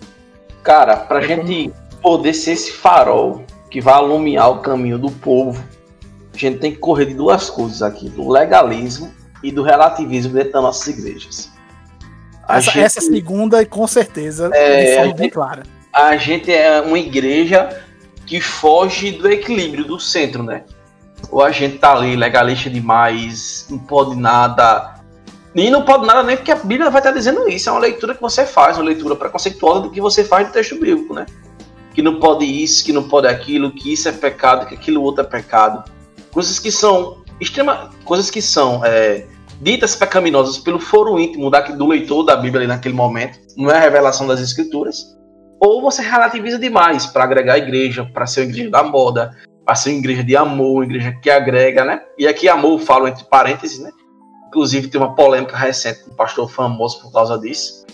[0.65, 5.63] Cara, pra gente poder ser esse farol que vai alumiar o caminho do povo,
[6.33, 10.53] a gente tem que correr de duas coisas aqui: do legalismo e do relativismo dentro
[10.53, 11.51] das nossas igrejas.
[12.47, 15.63] A Essa, gente- essa segunda, com certeza, É, de forma bem clara.
[15.93, 17.81] a gente é uma igreja
[18.25, 20.63] que foge do equilíbrio do centro, né?
[21.29, 24.94] Ou a gente tá ali legalista demais, não pode nada.
[25.55, 27.69] E não pode nada nem porque a Bíblia vai estar dizendo isso.
[27.69, 30.77] É uma leitura que você faz, uma leitura preconceituosa do que você faz no texto
[30.77, 31.25] bíblico, né?
[31.93, 35.23] Que não pode isso, que não pode aquilo, que isso é pecado, que aquilo outro
[35.23, 35.89] é pecado.
[36.31, 39.25] Coisas que são extrema, coisas que são é,
[39.61, 43.39] ditas pecaminosas pelo foro íntimo da, do leitor da Bíblia ali naquele momento.
[43.55, 45.15] Não é a revelação das escrituras
[45.59, 49.75] ou você relativiza demais para agregar a igreja, para ser uma igreja da moda, para
[49.75, 52.01] ser uma igreja de amor, uma igreja que agrega, né?
[52.17, 53.91] E aqui amor eu falo entre parênteses, né?
[54.55, 57.85] Inclusive tem uma polêmica recente com um pastor famoso por causa disso.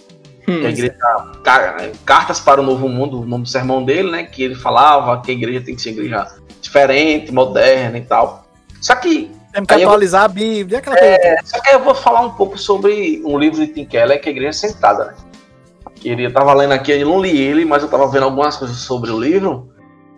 [0.48, 0.96] Hum, Que a igreja
[1.44, 4.24] Ca- Cartas para o Novo Mundo, o nome do sermão dele, né?
[4.26, 6.28] Que ele falava que a igreja tem que ser igreja
[6.62, 8.46] diferente, moderna e tal.
[8.80, 11.14] Só que Temos que eu- atualizar a Bíblia, aquela coisa.
[11.16, 14.30] É, só que eu vou falar um pouco sobre um livro de Tim Keller, que
[14.30, 15.14] é a Igreja Sentada, né?
[15.96, 18.56] Que ele, eu tava lendo aqui, eu não li ele, mas eu tava vendo algumas
[18.56, 19.68] coisas sobre o livro.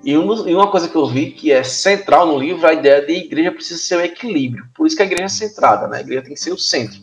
[0.04, 3.14] E, um uma coisa que eu vi que é central no livro, a ideia de
[3.14, 4.66] igreja precisa ser o equilíbrio.
[4.76, 5.98] Por isso que a igreja é centrada, né?
[5.98, 7.00] A igreja tem que ser o centro.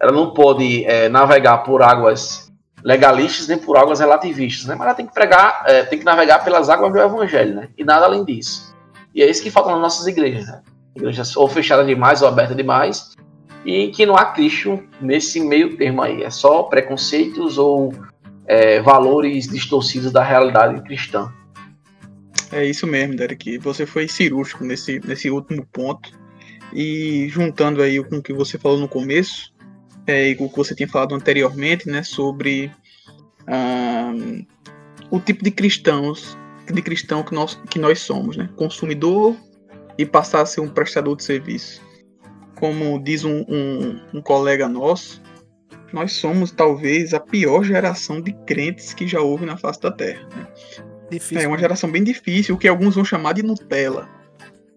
[0.00, 2.46] Ela não pode é, navegar por águas
[2.84, 4.76] legalistas nem por águas relativistas, né?
[4.76, 7.68] Mas ela tem que pregar, é, tem que navegar pelas águas do evangelho, né?
[7.76, 8.72] E nada além disso.
[9.12, 10.62] E é isso que falta nas nossas igrejas, né?
[10.94, 13.16] Igrejas ou fechada demais ou aberta demais,
[13.64, 16.22] e que não há Cristo nesse meio termo aí.
[16.22, 17.92] É só preconceitos ou
[18.46, 21.32] é, valores distorcidos da realidade cristã.
[22.52, 23.58] É isso mesmo, Derek.
[23.58, 26.10] Você foi cirúrgico nesse, nesse último ponto.
[26.72, 29.52] E juntando aí com o que você falou no começo,
[30.06, 32.70] é, e com o que você tinha falado anteriormente, né, sobre
[35.10, 36.36] o tipo de cristãos,
[36.72, 38.48] de cristão que nós, que nós somos, né?
[38.56, 39.36] Consumidor
[39.96, 41.80] e passar a ser um prestador de serviço.
[42.56, 45.22] Como diz um, um, um colega nosso,
[45.92, 50.28] nós somos talvez a pior geração de crentes que já houve na face da Terra.
[50.34, 50.95] né?
[51.10, 51.44] Difícil.
[51.44, 54.08] É uma geração bem difícil, o que alguns vão chamar de Nutella.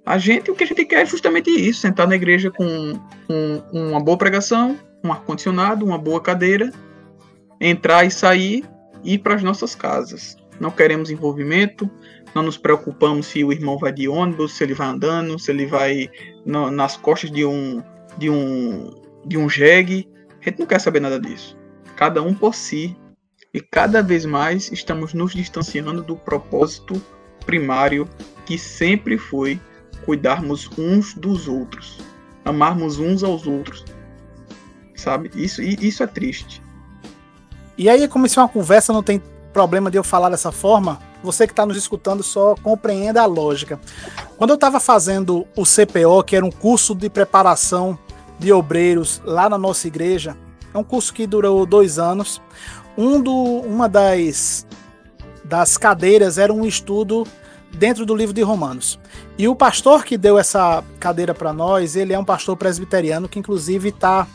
[0.06, 2.94] A gente, o que a gente quer é justamente isso: sentar na igreja com,
[3.28, 6.72] com uma boa pregação, um ar-condicionado, uma boa cadeira,
[7.60, 8.64] entrar e sair
[9.04, 10.36] e ir para as nossas casas.
[10.60, 11.90] Não queremos envolvimento,
[12.36, 15.66] não nos preocupamos se o irmão vai de ônibus, se ele vai andando, se ele
[15.66, 16.10] vai
[16.46, 17.82] no- nas costas de um,
[18.18, 18.92] de um,
[19.26, 20.08] de um jegue.
[20.42, 21.58] A gente não quer saber nada disso.
[21.96, 22.96] Cada um por si,
[23.60, 27.02] e cada vez mais estamos nos distanciando do propósito
[27.46, 28.08] primário
[28.46, 29.60] que sempre foi
[30.06, 31.98] cuidarmos uns dos outros,
[32.46, 33.84] amarmos uns aos outros.
[34.96, 35.30] Sabe?
[35.36, 36.62] Isso, isso é triste.
[37.78, 40.98] E aí, como isso é uma conversa, não tem problema de eu falar dessa forma.
[41.22, 43.78] Você que está nos escutando só compreenda a lógica.
[44.38, 48.00] Quando eu estava fazendo o CPO, que era um curso de preparação
[48.40, 50.38] de obreiros lá na nossa igreja,
[50.74, 52.42] é um curso que durou dois anos.
[53.00, 54.68] Um do, uma das,
[55.46, 57.26] das cadeiras era um estudo
[57.74, 59.00] dentro do livro de Romanos.
[59.38, 63.40] E o pastor que deu essa cadeira para nós, ele é um pastor presbiteriano que
[63.40, 64.28] inclusive está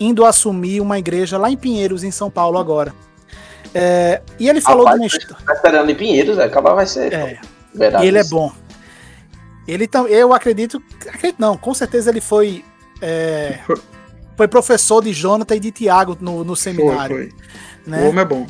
[0.00, 2.92] indo assumir uma igreja lá em Pinheiros, em São Paulo agora.
[3.72, 5.60] É, e ele falou Rapaz, de uma história.
[5.62, 7.38] Tá em Pinheiros, é, acabar vai ser É,
[7.72, 8.04] verdade.
[8.04, 8.50] e ele é bom.
[9.68, 12.64] Ele tam, eu acredito, acredito não, com certeza ele foi
[13.00, 13.60] é,
[14.36, 17.38] foi professor de Jonathan e de Tiago no, no seminário, Foi, foi.
[17.86, 18.04] Né?
[18.04, 18.46] O homem é bom.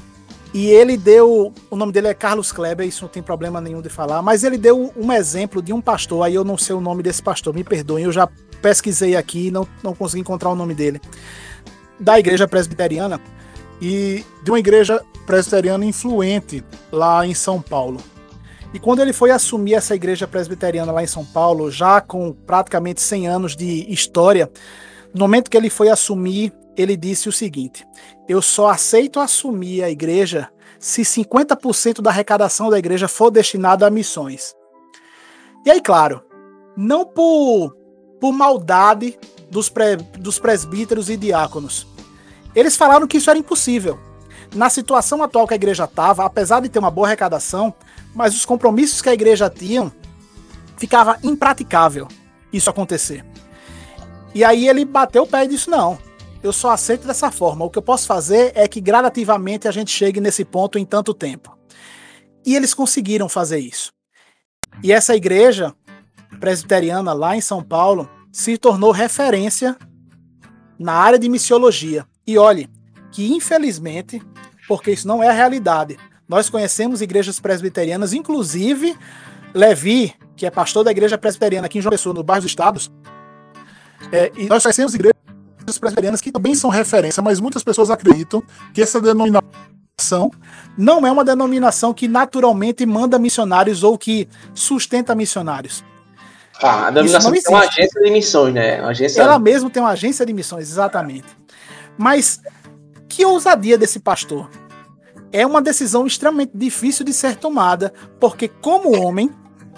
[0.54, 3.88] E ele deu, o nome dele é Carlos Kleber, isso não tem problema nenhum de
[3.88, 7.02] falar, mas ele deu um exemplo de um pastor, aí eu não sei o nome
[7.02, 8.28] desse pastor, me perdoem, eu já
[8.60, 11.00] pesquisei aqui e não, não consegui encontrar o nome dele,
[11.98, 13.18] da igreja presbiteriana,
[13.80, 17.98] e de uma igreja presbiteriana influente lá em São Paulo.
[18.74, 23.00] E quando ele foi assumir essa igreja presbiteriana lá em São Paulo, já com praticamente
[23.00, 24.50] 100 anos de história,
[25.14, 27.86] no momento que ele foi assumir, ele disse o seguinte:
[28.28, 33.90] Eu só aceito assumir a igreja se 50% da arrecadação da igreja for destinada a
[33.90, 34.54] missões.
[35.64, 36.22] E aí, claro,
[36.76, 37.76] não por,
[38.20, 39.16] por maldade
[39.50, 41.86] dos, pre- dos presbíteros e diáconos.
[42.54, 43.98] Eles falaram que isso era impossível.
[44.54, 47.72] Na situação atual que a igreja estava, apesar de ter uma boa arrecadação,
[48.14, 49.90] mas os compromissos que a igreja tinha,
[50.76, 52.08] ficava impraticável
[52.52, 53.24] isso acontecer.
[54.34, 55.98] E aí ele bateu o pé e disse: não,
[56.42, 57.64] eu só aceito dessa forma.
[57.64, 61.14] O que eu posso fazer é que gradativamente a gente chegue nesse ponto em tanto
[61.14, 61.56] tempo.
[62.44, 63.92] E eles conseguiram fazer isso.
[64.82, 65.74] E essa igreja
[66.40, 69.76] presbiteriana lá em São Paulo se tornou referência
[70.78, 72.06] na área de missiologia.
[72.26, 72.68] E olhe,
[73.12, 74.20] que infelizmente,
[74.66, 75.96] porque isso não é a realidade,
[76.28, 78.96] nós conhecemos igrejas presbiterianas, inclusive
[79.54, 82.90] Levi, que é pastor da igreja presbiteriana aqui em João Pessoa, no bairro dos Estados,
[84.10, 85.11] é, e nós conhecemos igrejas
[85.62, 88.42] presbiterianas que também são referência, mas muitas pessoas acreditam
[88.74, 90.30] que essa denominação
[90.76, 95.84] não é uma denominação que naturalmente manda missionários ou que sustenta missionários.
[96.62, 98.80] Ah, a denominação tem uma agência de missões, né?
[98.80, 101.26] Agência Ela mesmo tem uma agência de missões, exatamente.
[101.98, 102.40] Mas
[103.08, 104.48] que ousadia desse pastor.
[105.34, 109.30] É uma decisão extremamente difícil de ser tomada, porque como homem,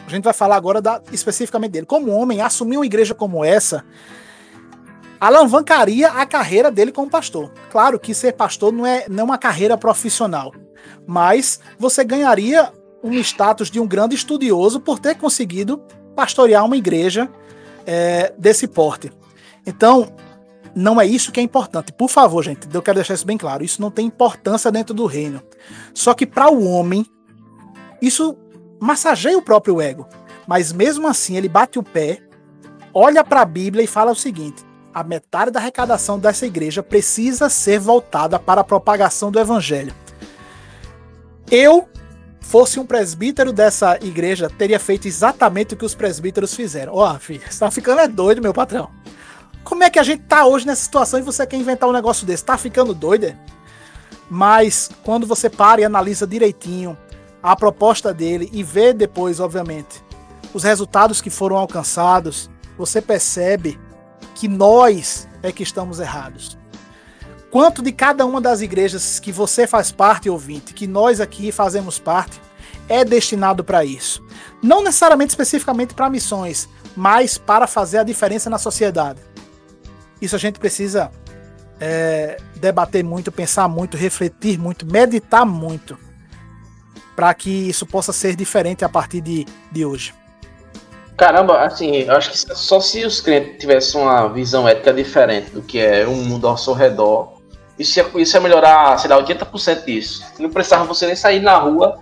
[0.07, 3.85] a gente vai falar agora da- especificamente dele, como homem, assumir uma igreja como essa
[5.27, 7.51] alavancaria a carreira dele como pastor.
[7.70, 10.53] Claro que ser pastor não é, não é uma carreira profissional,
[11.07, 12.70] mas você ganharia
[13.03, 15.79] um status de um grande estudioso por ter conseguido
[16.14, 17.31] pastorear uma igreja
[17.87, 19.11] é, desse porte.
[19.66, 20.12] Então,
[20.75, 21.93] não é isso que é importante.
[21.93, 23.64] Por favor, gente, eu quero deixar isso bem claro.
[23.64, 25.43] Isso não tem importância dentro do reino.
[25.95, 27.07] Só que para o homem,
[28.01, 28.37] isso
[28.81, 30.07] massageia o próprio ego.
[30.47, 32.20] Mas mesmo assim, ele bate o pé
[32.93, 34.64] olha para a Bíblia e fala o seguinte:
[34.95, 39.93] a metade da arrecadação dessa igreja precisa ser voltada para a propagação do evangelho.
[41.51, 41.89] Eu
[42.41, 46.95] fosse um presbítero dessa igreja, teria feito exatamente o que os presbíteros fizeram.
[46.95, 48.89] Ó, oh, filho, você tá ficando é doido, meu patrão.
[49.65, 52.25] Como é que a gente tá hoje nessa situação e você quer inventar um negócio
[52.25, 52.45] desse?
[52.45, 53.25] Tá ficando doido?
[53.25, 53.37] É?
[54.31, 56.97] Mas quando você para e analisa direitinho
[57.43, 60.05] a proposta dele e vê depois, obviamente,
[60.53, 63.79] os resultados que foram alcançados, você percebe
[64.35, 66.59] que nós é que estamos errados.
[67.51, 72.01] Quanto de cada uma das igrejas que você faz parte, ouvinte, que nós aqui fazemos
[72.01, 72.41] parte,
[72.89, 74.20] é destinado para isso?
[74.61, 79.20] Não necessariamente especificamente para missões, mas para fazer a diferença na sociedade.
[80.20, 81.12] Isso a gente precisa
[81.78, 85.97] é, debater muito, pensar muito, refletir muito, meditar muito,
[87.14, 90.12] para que isso possa ser diferente a partir de, de hoje.
[91.17, 95.79] Caramba, assim, acho que só se os crentes tivessem uma visão ética diferente do que
[95.79, 97.35] é o mundo ao seu redor,
[97.79, 100.25] isso ia, isso ia melhorar, sei lá, 80% disso.
[100.39, 102.01] Não precisava você nem sair na rua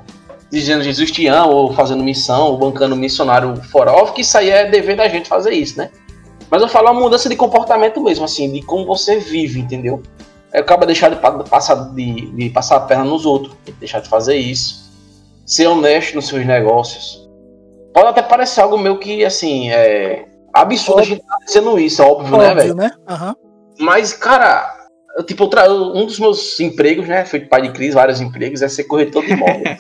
[0.51, 3.91] dizendo Jesus te ama, ou fazendo missão, ou bancando missionário fora.
[3.91, 5.91] Óbvio que isso aí é dever da gente fazer isso, né?
[6.51, 10.03] Mas eu falo uma mudança de comportamento mesmo, assim, de como você vive, entendeu?
[10.53, 14.93] Acaba deixar de passar, de, de passar a perna nos outros, deixar de fazer isso.
[15.47, 17.22] Ser honesto nos seus negócios.
[17.93, 21.03] Pode até parecer algo meio que, assim, é absurdo óbvio.
[21.03, 22.75] a gente estar tá dizendo isso, é óbvio, né, óbvio né, velho?
[22.75, 22.91] Né?
[23.09, 23.35] Uhum.
[23.81, 24.71] Mas, cara,
[25.17, 27.25] eu, tipo, um dos meus empregos, né?
[27.25, 29.63] Fui pai de crise, vários empregos, é ser corretor de imóvel.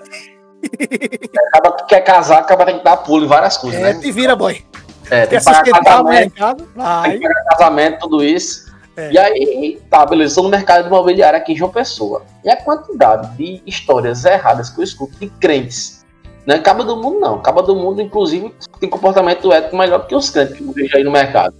[1.49, 4.01] acaba que quer casar, acaba tendo que dar pulo em várias coisas, é, né?
[4.01, 4.63] te vira, boy.
[5.11, 8.73] É, tem que pagar casamento, tem que pagar casamento, tudo isso.
[8.97, 9.11] É.
[9.11, 12.25] E aí, tá, beleza, estou no mercado imobiliário aqui em João Pessoa.
[12.45, 16.02] E a quantidade de histórias erradas que eu escuto de crentes.
[16.47, 17.35] Não é acaba do mundo, não.
[17.37, 21.05] Acaba do mundo, inclusive, tem comportamento ético melhor que os crentes que eu vejo aí
[21.05, 21.55] no mercado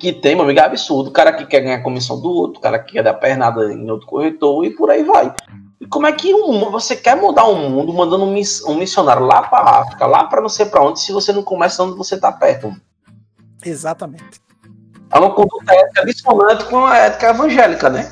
[0.00, 1.10] que tem, meu amigo, é absurdo.
[1.10, 3.88] O cara que quer ganhar comissão do outro, o cara que quer dar pernada em
[3.90, 5.32] outro corretor e por aí vai.
[5.78, 8.74] E como é que um, você quer mudar o um mundo mandando um, miss, um
[8.74, 11.96] missionário lá para África, lá para não sei para onde, se você não começa onde
[11.96, 12.74] você tá perto?
[13.62, 14.40] Exatamente.
[15.12, 18.10] É uma conduta ética dissonante com a ética evangélica, né?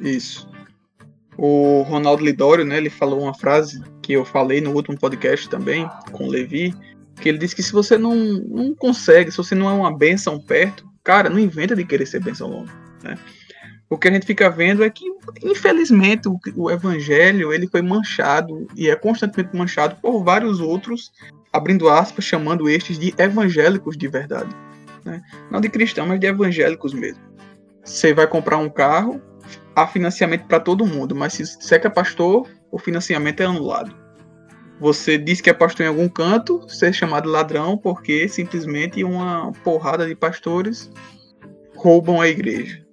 [0.00, 0.46] Isso.
[1.38, 5.88] O Ronaldo Lidório, né, ele falou uma frase que eu falei no último podcast também,
[6.12, 6.74] com o Levi,
[7.20, 10.40] que ele disse que se você não, não consegue, se você não é uma benção
[10.40, 12.72] perto, cara, não inventa de querer ser benção longe,
[13.02, 13.18] né?
[13.88, 15.04] O que a gente fica vendo é que,
[15.44, 21.12] infelizmente, o, o evangelho ele foi manchado e é constantemente manchado por vários outros,
[21.52, 24.50] abrindo aspas, chamando estes de evangélicos de verdade.
[25.04, 25.22] Né?
[25.52, 27.22] Não de cristãos, mas de evangélicos mesmo.
[27.84, 29.22] Você vai comprar um carro,
[29.76, 33.94] há financiamento para todo mundo, mas se você é pastor, o financiamento é anulado.
[34.80, 40.06] Você diz que é pastor em algum canto, ser chamado ladrão porque simplesmente uma porrada
[40.06, 40.90] de pastores
[41.76, 42.84] roubam a igreja.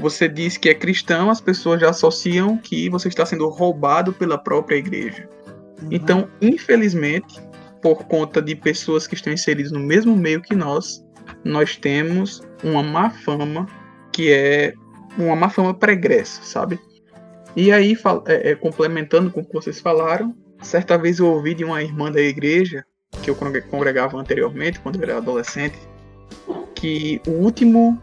[0.00, 4.38] Você diz que é cristão, as pessoas já associam que você está sendo roubado pela
[4.38, 5.28] própria igreja.
[5.82, 5.88] Uhum.
[5.90, 7.40] Então, infelizmente,
[7.82, 11.04] por conta de pessoas que estão inseridas no mesmo meio que nós,
[11.44, 13.66] nós temos uma má fama
[14.12, 14.74] que é
[15.18, 16.78] uma má fama pregressa, sabe?
[17.54, 17.96] E aí,
[18.26, 22.10] é, é, complementando com o que vocês falaram, Certa vez eu ouvi de uma irmã
[22.10, 22.84] da igreja,
[23.22, 23.36] que eu
[23.68, 25.76] congregava anteriormente, quando eu era adolescente,
[26.74, 28.00] que o último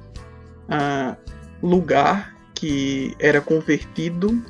[0.68, 1.18] uh,
[1.66, 4.43] lugar que era convertido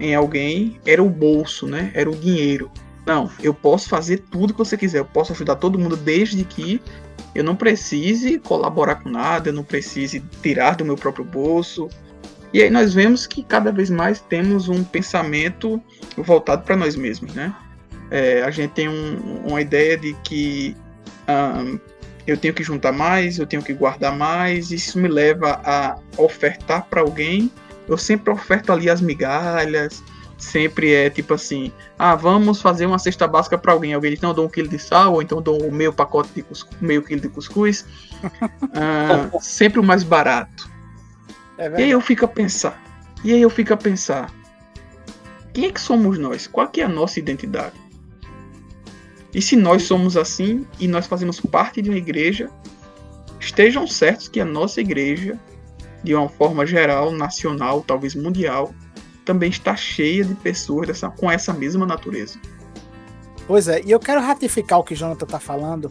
[0.00, 1.90] em alguém era o bolso, né?
[1.94, 2.70] Era o dinheiro.
[3.06, 6.80] Não, eu posso fazer tudo que você quiser, eu posso ajudar todo mundo desde que
[7.34, 11.88] eu não precise colaborar com nada, eu não precise tirar do meu próprio bolso,
[12.52, 15.80] e aí nós vemos que cada vez mais temos um pensamento
[16.16, 17.54] voltado para nós mesmos, né?
[18.10, 20.76] É, a gente tem um, uma ideia de que
[21.28, 21.78] um,
[22.26, 26.86] eu tenho que juntar mais, eu tenho que guardar mais, isso me leva a ofertar
[26.90, 27.50] para alguém.
[27.88, 30.02] Eu sempre oferto ali as migalhas,
[30.40, 33.92] sempre é tipo assim: ah, vamos fazer uma cesta básica para alguém.
[33.92, 36.30] Alguém diz, não, eu dou um quilo de sal, ou então dou o meio pacote
[36.34, 37.86] de cuscuz, meio quilo de cuscuz.
[38.22, 40.68] uh, sempre o mais barato.
[41.58, 42.82] É e aí eu fico a pensar.
[43.22, 44.32] E aí eu fico a pensar.
[45.52, 46.46] Quem é que somos nós?
[46.46, 47.74] Qual que é a nossa identidade?
[49.34, 52.50] E se nós somos assim e nós fazemos parte de uma igreja,
[53.38, 55.38] estejam certos que a nossa igreja,
[56.02, 58.74] de uma forma geral, nacional, talvez mundial,
[59.30, 62.36] também está cheia de pessoas dessa, com essa mesma natureza.
[63.46, 65.88] Pois é, e eu quero ratificar o que o Jonathan está falando.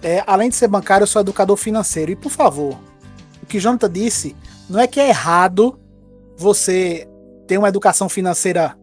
[0.00, 2.12] É, além de ser bancário, eu sou educador financeiro.
[2.12, 2.78] E por favor,
[3.42, 4.36] o que o Jonathan disse
[4.70, 5.76] não é que é errado
[6.36, 7.08] você
[7.48, 8.78] ter uma educação financeira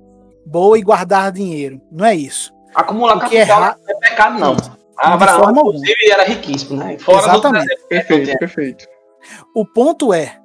[0.45, 1.79] boa e guardar dinheiro.
[1.89, 2.53] Não é isso.
[2.75, 3.77] Acumular capital é, erra...
[3.87, 4.55] é pecado, não.
[4.57, 5.77] De Abraão, forma alguma.
[5.77, 6.97] inclusive, era riquíssimo, né?
[6.99, 7.67] Fora Exatamente.
[7.67, 8.37] que Perfeito, tem.
[8.37, 8.85] perfeito.
[9.55, 10.37] O ponto é,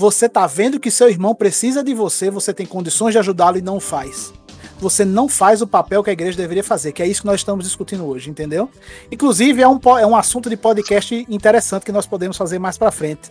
[0.00, 3.60] você tá vendo que seu irmão precisa de você, você tem condições de ajudá-lo e
[3.60, 4.32] não faz.
[4.78, 7.40] Você não faz o papel que a igreja deveria fazer, que é isso que nós
[7.40, 8.70] estamos discutindo hoje, entendeu?
[9.12, 12.90] Inclusive, é um, é um assunto de podcast interessante que nós podemos fazer mais pra
[12.90, 13.30] frente.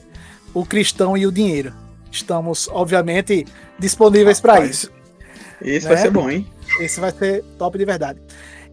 [0.53, 1.73] O cristão e o dinheiro.
[2.11, 3.47] Estamos, obviamente,
[3.79, 4.91] disponíveis para isso.
[5.59, 5.95] Esse Né?
[5.95, 6.47] vai ser bom, hein?
[6.79, 8.19] Esse vai ser top de verdade.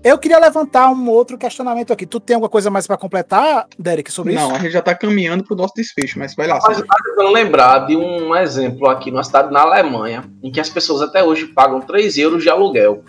[0.06, 2.06] Eu queria levantar um outro questionamento aqui.
[2.06, 4.54] Tu tem alguma coisa mais pra completar, Derek, sobre Não, isso?
[4.54, 6.60] a gente já tá caminhando pro nosso desfecho, mas vai lá.
[6.62, 10.70] Mas eu tentando lembrar de um exemplo aqui numa cidade na Alemanha, em que as
[10.70, 13.02] pessoas até hoje pagam 3 euros de aluguel.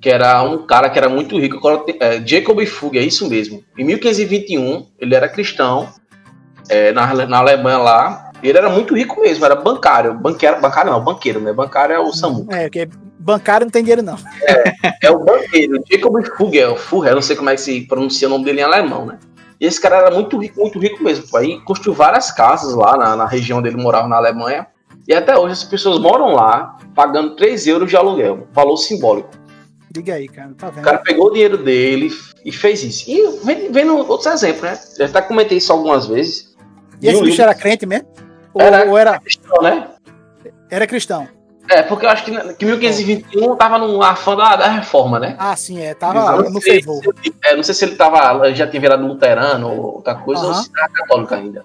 [0.00, 1.60] Que era um cara que era muito rico,
[2.00, 3.62] é, Jacob Fugg, é isso mesmo.
[3.76, 5.86] Em 1521, ele era cristão,
[6.70, 8.32] é, na, na Alemanha lá.
[8.42, 10.14] Ele era muito rico mesmo, era bancário.
[10.14, 11.52] Banqueiro, bancário não, banqueiro, né?
[11.52, 12.46] Bancário é o Samu.
[12.50, 12.88] É, porque
[13.20, 14.16] bancário não tem dinheiro, não.
[15.02, 18.44] É o banqueiro, Jacob Fugel, Fugel, não sei como é que se pronuncia o nome
[18.44, 19.18] dele em alemão, né?
[19.60, 21.28] E esse cara era muito rico, muito rico mesmo.
[21.28, 21.36] pô.
[21.36, 24.66] Aí construiu várias casas lá na, na região onde ele morava na Alemanha.
[25.06, 29.28] E até hoje as pessoas moram lá pagando 3 euros de aluguel, valor simbólico.
[29.92, 30.54] Diga aí, cara.
[30.56, 30.84] Tá O vendo?
[30.84, 32.10] cara pegou o dinheiro dele
[32.44, 33.04] e fez isso.
[33.10, 33.38] E
[33.70, 34.78] vendo outros exemplos, né?
[34.98, 36.56] Eu até comentei isso algumas vezes.
[37.02, 38.06] E esse bicho era crente mesmo?
[38.54, 38.88] Ou Era.
[38.88, 39.88] ou era, cristão, né?
[40.70, 41.28] era cristão?
[41.70, 45.36] É, porque eu acho que, que 1521 tava no afã da, da reforma, né?
[45.38, 45.94] Ah, sim, é.
[45.94, 47.00] Tava Eu no não sei fervor.
[47.02, 50.42] se ele- é, não sei se ele tava, já tinha virado luterano ou outra coisa,
[50.42, 50.62] ou Aham.
[50.64, 51.64] se era católico ainda.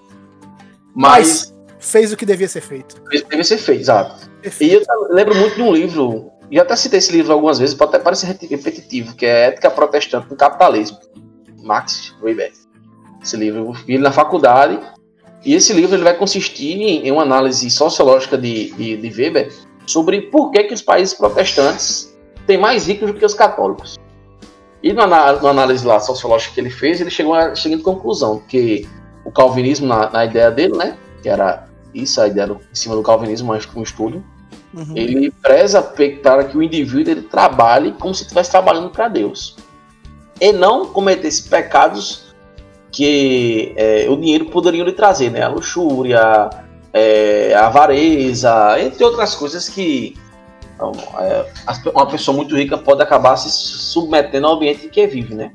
[0.94, 2.96] Mas, Fez o que devia ser feito.
[3.12, 4.30] isso deve ser feito, exato.
[4.60, 7.90] E eu lembro muito de um livro, e até citei esse livro algumas vezes, pode
[7.94, 10.98] até parecer repetitivo, que é Ética Protestante no Capitalismo.
[11.62, 12.50] Max Weber.
[13.22, 14.78] Esse livro eu vi ele na faculdade,
[15.44, 19.52] e esse livro ele vai consistir em, em uma análise sociológica de, de, de Weber
[19.86, 22.16] sobre por que, que os países protestantes
[22.46, 23.98] têm mais ricos do que os católicos.
[24.82, 28.88] E na, na, análise lá sociológica que ele fez, ele chegou à seguinte conclusão, que
[29.24, 32.94] o calvinismo, na, na ideia dele, né, que era isso, a ideia do, em cima
[32.94, 34.22] do calvinismo, acho que um estudo,
[34.74, 34.92] Uhum.
[34.94, 39.56] ele preza para que o indivíduo ele trabalhe como se estivesse trabalhando para Deus.
[40.38, 42.34] E não cometesse pecados
[42.92, 45.42] que é, o dinheiro poderia lhe trazer, né?
[45.42, 46.50] A luxúria,
[46.92, 50.16] é, avareza, entre outras coisas que
[50.76, 51.46] então, é,
[51.94, 55.50] uma pessoa muito rica pode acabar se submetendo ao ambiente em que vive, né?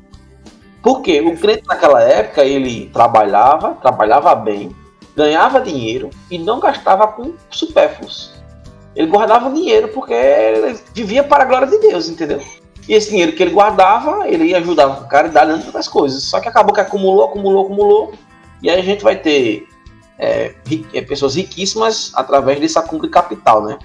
[0.82, 4.76] Porque o crente naquela época ele trabalhava, trabalhava bem,
[5.16, 8.34] ganhava dinheiro e não gastava com supérfluos.
[8.96, 12.42] Ele guardava dinheiro porque ele vivia para a glória de Deus, entendeu?
[12.90, 16.24] E esse dinheiro que ele guardava, ele ia ajudar com caridade e outras coisas.
[16.24, 18.14] Só que acabou que acumulou, acumulou, acumulou.
[18.62, 19.68] E aí a gente vai ter
[20.22, 20.54] é,
[20.94, 23.80] é, pessoas riquíssimas através desse acúmulo de capital, né?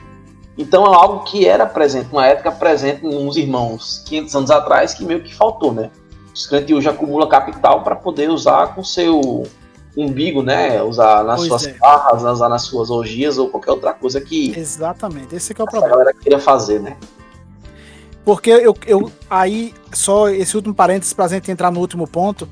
[0.59, 5.05] Então é algo que era presente, uma ética presente nos irmãos 500 anos atrás, que
[5.05, 5.91] meio que faltou, né?
[6.35, 9.45] Os crentes hoje acumulam capital para poder usar com seu
[9.97, 10.83] umbigo, né?
[10.83, 11.73] Usar nas Pois suas é.
[11.75, 15.35] farras, usar nas suas orgias ou qualquer outra coisa que Exatamente.
[15.35, 15.97] Esse que é o a problema.
[15.97, 16.97] galera queria fazer, né?
[18.25, 22.47] Porque eu, eu aí, só esse último parênteses pra gente entrar no último ponto.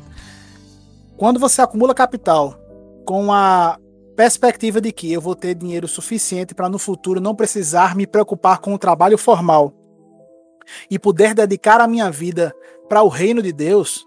[1.17, 2.64] Quando você acumula capital
[3.05, 3.79] com a
[4.17, 8.59] perspectiva de que eu vou ter dinheiro suficiente para no futuro não precisar me preocupar
[8.59, 9.73] com o trabalho formal
[10.91, 12.55] e poder dedicar a minha vida
[12.89, 14.05] para o reino de Deus,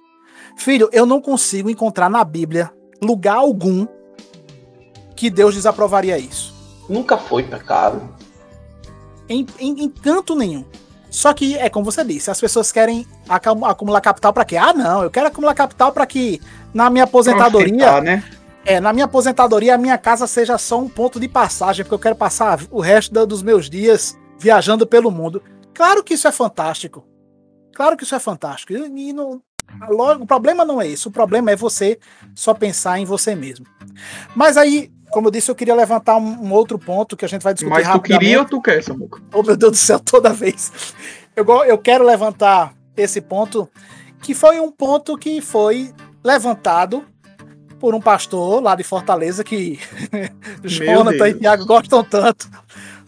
[0.58, 2.72] filho, eu não consigo encontrar na Bíblia
[3.02, 3.88] lugar algum
[5.16, 6.54] que Deus desaprovaria isso.
[6.88, 8.16] Nunca foi pecado.
[9.28, 10.64] Em, em, em canto nenhum.
[11.10, 14.58] Só que é como você disse, as pessoas querem acumular capital para quê?
[14.58, 16.41] Ah, não, eu quero acumular capital para que
[16.74, 18.24] na minha aposentadoria, né?
[18.68, 21.99] É, na minha aposentadoria a minha casa seja só um ponto de passagem, porque eu
[21.99, 25.41] quero passar o resto dos meus dias viajando pelo mundo.
[25.74, 27.05] Claro que isso é fantástico.
[27.74, 28.74] Claro que isso é fantástico.
[28.74, 29.41] E, não-
[30.20, 31.07] o problema não é isso.
[31.07, 31.97] O problema é você
[32.36, 33.65] só pensar em você mesmo.
[34.36, 37.53] Mas aí, como eu disse, eu queria levantar um, outro ponto que a gente vai
[37.53, 39.22] discutir Mas tu queria ou tu quer, Samuca?
[39.34, 40.93] Oh, meu Deus do céu, toda vez.
[41.34, 43.70] Eu, eu quero levantar esse ponto,
[44.22, 47.05] que foi um ponto que foi levantado
[47.80, 49.80] por um pastor lá de Fortaleza, que
[50.63, 51.34] Jonathan e.
[51.36, 52.49] Tiago gostam tanto,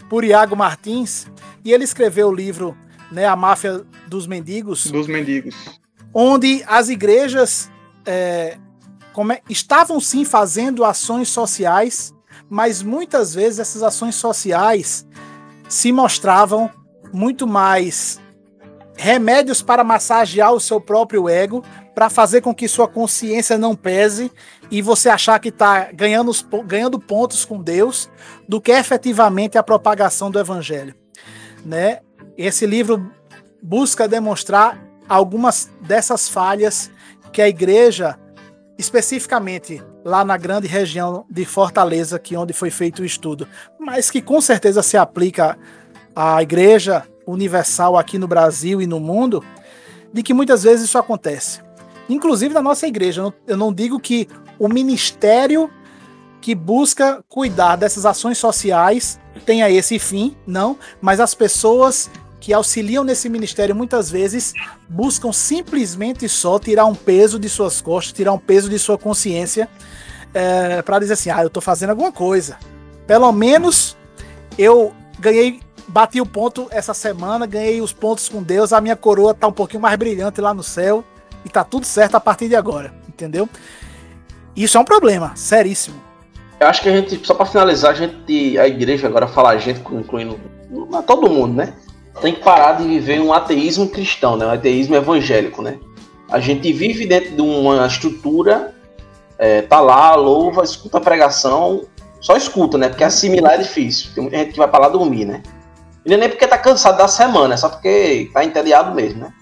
[0.09, 1.27] por Iago Martins.
[1.63, 2.77] E ele escreveu o livro
[3.11, 5.55] né, A Máfia dos Mendigos, Dos mendigos.
[6.13, 7.69] onde as igrejas
[8.05, 8.57] é,
[9.13, 12.13] como é- estavam sim fazendo ações sociais,
[12.49, 15.05] mas muitas vezes essas ações sociais
[15.67, 16.69] se mostravam
[17.11, 18.19] muito mais
[18.95, 21.63] remédios para massagear o seu próprio ego,
[21.93, 24.31] para fazer com que sua consciência não pese
[24.71, 26.31] e você achar que está ganhando,
[26.65, 28.09] ganhando pontos com Deus,
[28.47, 30.95] do que efetivamente a propagação do evangelho.
[31.65, 31.99] Né?
[32.37, 33.11] Esse livro
[33.61, 36.91] busca demonstrar algumas dessas falhas
[37.33, 38.17] que a igreja,
[38.77, 43.47] especificamente lá na grande região de Fortaleza, que onde foi feito o estudo,
[43.79, 45.57] mas que com certeza se aplica
[46.15, 49.43] à igreja universal aqui no Brasil e no mundo,
[50.11, 51.61] de que muitas vezes isso acontece.
[52.09, 55.69] Inclusive na nossa igreja, eu não digo que o ministério
[56.41, 63.03] que busca cuidar dessas ações sociais tenha esse fim, não, mas as pessoas que auxiliam
[63.03, 64.53] nesse ministério muitas vezes
[64.87, 69.69] buscam simplesmente só tirar um peso de suas costas, tirar um peso de sua consciência
[70.33, 72.57] é, para dizer assim, ah, eu estou fazendo alguma coisa.
[73.05, 73.97] Pelo menos
[74.57, 79.33] eu ganhei, bati o ponto essa semana, ganhei os pontos com Deus, a minha coroa
[79.33, 81.03] tá um pouquinho mais brilhante lá no céu
[81.45, 83.47] e tá tudo certo a partir de agora, entendeu?
[84.55, 85.95] Isso é um problema, seríssimo.
[86.59, 89.57] Eu acho que a gente, só para finalizar, a gente, a igreja agora fala a
[89.57, 90.39] gente, incluindo
[91.07, 91.73] todo mundo, né?
[92.21, 94.45] Tem que parar de viver um ateísmo cristão, né?
[94.45, 95.79] Um ateísmo evangélico, né?
[96.29, 98.75] A gente vive dentro de uma estrutura,
[99.37, 101.85] é, tá lá, louva, escuta a pregação,
[102.19, 102.89] só escuta, né?
[102.89, 104.11] Porque assimilar é difícil.
[104.13, 105.41] Tem muita gente que vai para lá dormir, né?
[106.05, 109.21] E não é nem porque tá cansado da semana, é só porque tá entediado mesmo,
[109.21, 109.33] né?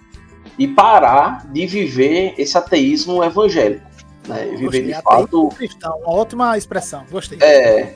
[0.58, 3.86] E parar de viver esse ateísmo evangélico.
[4.28, 4.46] Né?
[4.52, 5.50] Viver Gostei, de fato.
[5.50, 7.38] Cristão, uma ótima expressão, gostei.
[7.42, 7.94] É.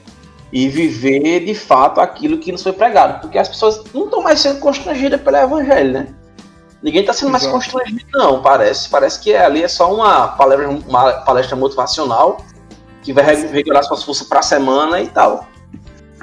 [0.52, 3.22] E viver de fato aquilo que nos foi pregado.
[3.22, 6.08] Porque as pessoas não estão mais sendo constrangidas pelo evangelho, né?
[6.84, 7.58] Ninguém está sendo mais Exato.
[7.58, 8.90] constrangido, não, parece.
[8.90, 12.38] Parece que ali é só uma palestra, uma palestra motivacional
[13.04, 15.48] que vai regular suas forças para a semana e tal.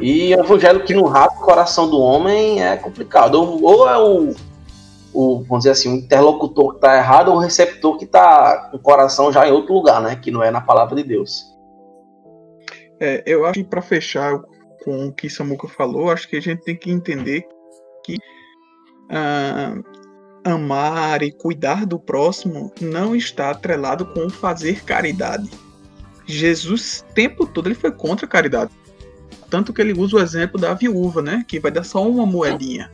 [0.01, 3.37] E o evangelho que não rasga o coração do homem é complicado.
[3.37, 4.35] Ou, ou é o,
[5.13, 8.77] o, vamos dizer assim, o interlocutor que está errado ou o receptor que está com
[8.77, 10.17] o coração já em outro lugar, né?
[10.17, 11.45] Que não é na palavra de Deus.
[13.01, 14.41] É, eu acho que para fechar
[14.85, 17.47] com o que Samuca falou, acho que a gente tem que entender
[18.05, 18.17] que
[19.11, 19.75] ah,
[20.45, 25.51] amar e cuidar do próximo não está atrelado com fazer caridade.
[26.27, 28.71] Jesus, o tempo todo, ele foi contra a caridade.
[29.49, 31.45] Tanto que ele usa o exemplo da viúva, né?
[31.49, 32.91] Que vai dar só uma moedinha.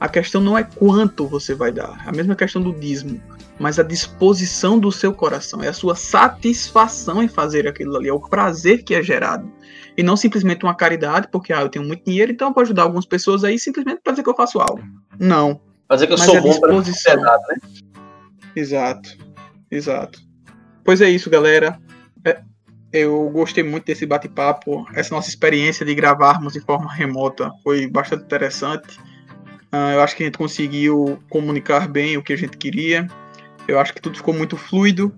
[0.00, 3.20] A questão não é quanto você vai dar, é a mesma questão do dízimo,
[3.58, 8.12] mas a disposição do seu coração, é a sua satisfação em fazer aquilo ali, é
[8.12, 9.50] o prazer que é gerado.
[9.96, 12.82] E não simplesmente uma caridade, porque ah, eu tenho muito dinheiro, então eu vou ajudar
[12.84, 14.80] algumas pessoas aí simplesmente para dizer que eu faço algo.
[15.18, 15.60] Não.
[15.88, 16.94] Fazer que eu Mas sou a bom disposição.
[16.94, 17.56] sociedade, né?
[18.54, 19.18] Exato.
[19.70, 20.20] Exato.
[20.84, 21.80] Pois é isso, galera.
[22.24, 22.40] É,
[22.92, 24.86] eu gostei muito desse bate-papo.
[24.94, 28.98] Essa nossa experiência de gravarmos de forma remota foi bastante interessante.
[29.70, 33.06] Ah, eu acho que a gente conseguiu comunicar bem o que a gente queria.
[33.66, 35.14] Eu acho que tudo ficou muito fluido.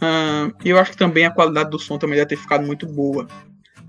[0.00, 2.86] Ah, e eu acho que também a qualidade do som também deve ter ficado muito
[2.86, 3.26] boa.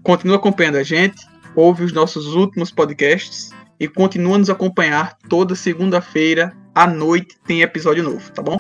[0.04, 1.26] Continua acompanhando a gente,
[1.56, 8.04] ouve os nossos últimos podcasts e continua nos acompanhar toda segunda-feira à noite tem episódio
[8.04, 8.60] novo, tá bom?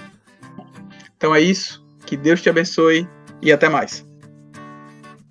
[1.15, 1.85] Então é isso.
[2.05, 3.07] Que Deus te abençoe
[3.41, 4.05] e até mais.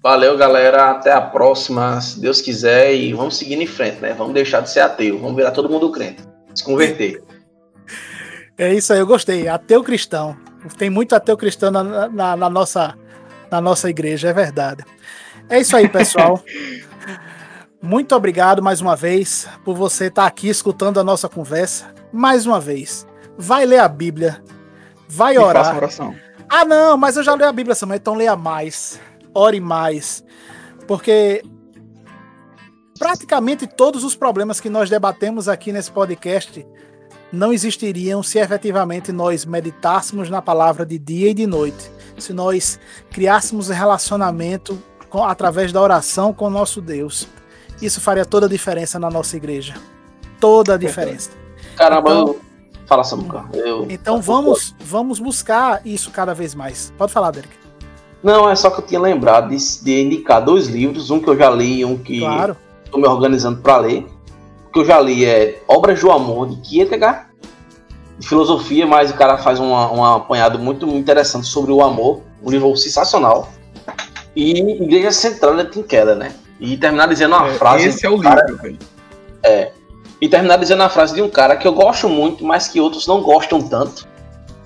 [0.03, 0.91] Valeu, galera.
[0.93, 2.95] Até a próxima, se Deus quiser.
[2.95, 4.15] E vamos seguindo em frente, né?
[4.15, 5.19] Vamos deixar de ser ateu.
[5.19, 6.23] Vamos virar todo mundo crente.
[6.55, 7.23] Se converter.
[8.57, 9.49] É isso aí, eu gostei.
[9.49, 10.37] Ateu cristão.
[10.77, 12.95] Tem muito ateu cristão na, na- na nossa,
[13.51, 14.85] na nossa igreja, é verdade.
[15.49, 16.43] É isso aí, pessoal.
[17.83, 21.87] muito obrigado mais uma vez por você estar aqui escutando a nossa conversa.
[22.13, 23.07] Mais uma vez.
[23.39, 24.43] Vai ler a Bíblia.
[25.09, 25.77] Vai E faça orar.
[25.77, 26.15] oração.
[26.49, 29.01] Ah, não, mas eu já leio a Bíblia, Samuel, então leia mais.
[29.35, 30.25] Ore mais.
[30.87, 31.43] Porque
[32.99, 36.67] praticamente todos os problemas que nós debatemos aqui nesse podcast
[37.33, 41.91] não existiriam se efetivamente nós meditássemos na palavra de dia e de noite.
[42.19, 42.79] Se nós
[43.11, 44.77] criássemos um relacionamento
[45.09, 47.27] com- através da oração com o nosso Deus.
[47.81, 49.75] Isso faria toda a diferença na nossa igreja.
[50.39, 51.31] Toda a diferença.
[51.77, 52.41] Caramba, Então- eu...
[52.87, 53.45] Fala, Samuca.
[53.55, 53.87] Eu...
[53.89, 56.93] Então vamos, vamos buscar isso cada vez mais.
[56.99, 57.55] Pode falar, Derek.
[58.23, 61.11] Não, é só que eu tinha lembrado de, de indicar dois livros.
[61.11, 62.57] Um que eu já li e um que Claro.
[62.85, 64.07] estou me organizando para ler.
[64.69, 67.27] O que eu já li é Obras do Amor, de Kierkegaard.
[68.19, 72.21] De filosofia, mas o cara faz uma- um apanhado muito interessante sobre o amor.
[72.43, 73.49] Um livro sensacional.
[74.37, 76.35] E Igreja Central de Tim Keller, né?
[76.61, 77.89] E terminar dizendo uma É, frase...
[77.89, 78.79] Esse é o cara, livro, velho.
[80.21, 83.07] E terminar dizendo a frase de um cara que eu gosto muito, mas que outros
[83.07, 84.07] não gostam tanto,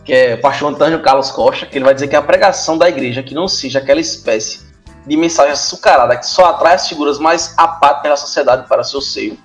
[0.05, 2.89] que é o pastor Antônio Carlos Costa, que ele vai dizer que a pregação da
[2.89, 4.61] igreja que não seja aquela espécie
[5.07, 9.39] de mensagem açucarada que só atrai as figuras mais apáticas da sociedade para seu seio,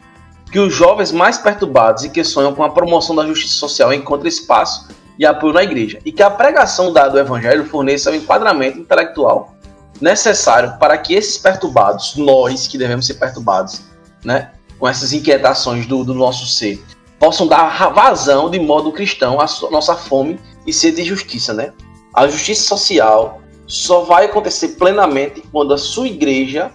[0.52, 4.30] que os jovens mais perturbados e que sonham com a promoção da justiça social encontrem
[4.30, 4.88] espaço
[5.18, 9.54] e apoio na igreja, e que a pregação da- do evangelho forneça o enquadramento intelectual
[10.00, 13.82] necessário para que esses perturbados, nós que devemos ser perturbados,
[14.24, 16.82] né, com essas inquietações do, do nosso ser,
[17.20, 21.74] possam dar vazão de modo cristão à nossa fome e sede de justiça, né?
[22.14, 26.72] a justiça social só vai acontecer plenamente quando a sua igreja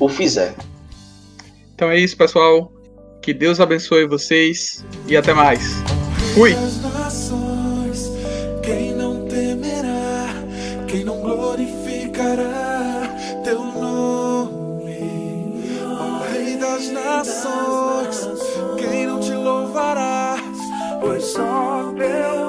[0.00, 0.54] o fizer.
[1.74, 2.72] Então é isso, pessoal.
[3.22, 5.62] Que Deus abençoe vocês e até mais.
[6.34, 6.54] Fui!
[21.34, 22.43] Pois só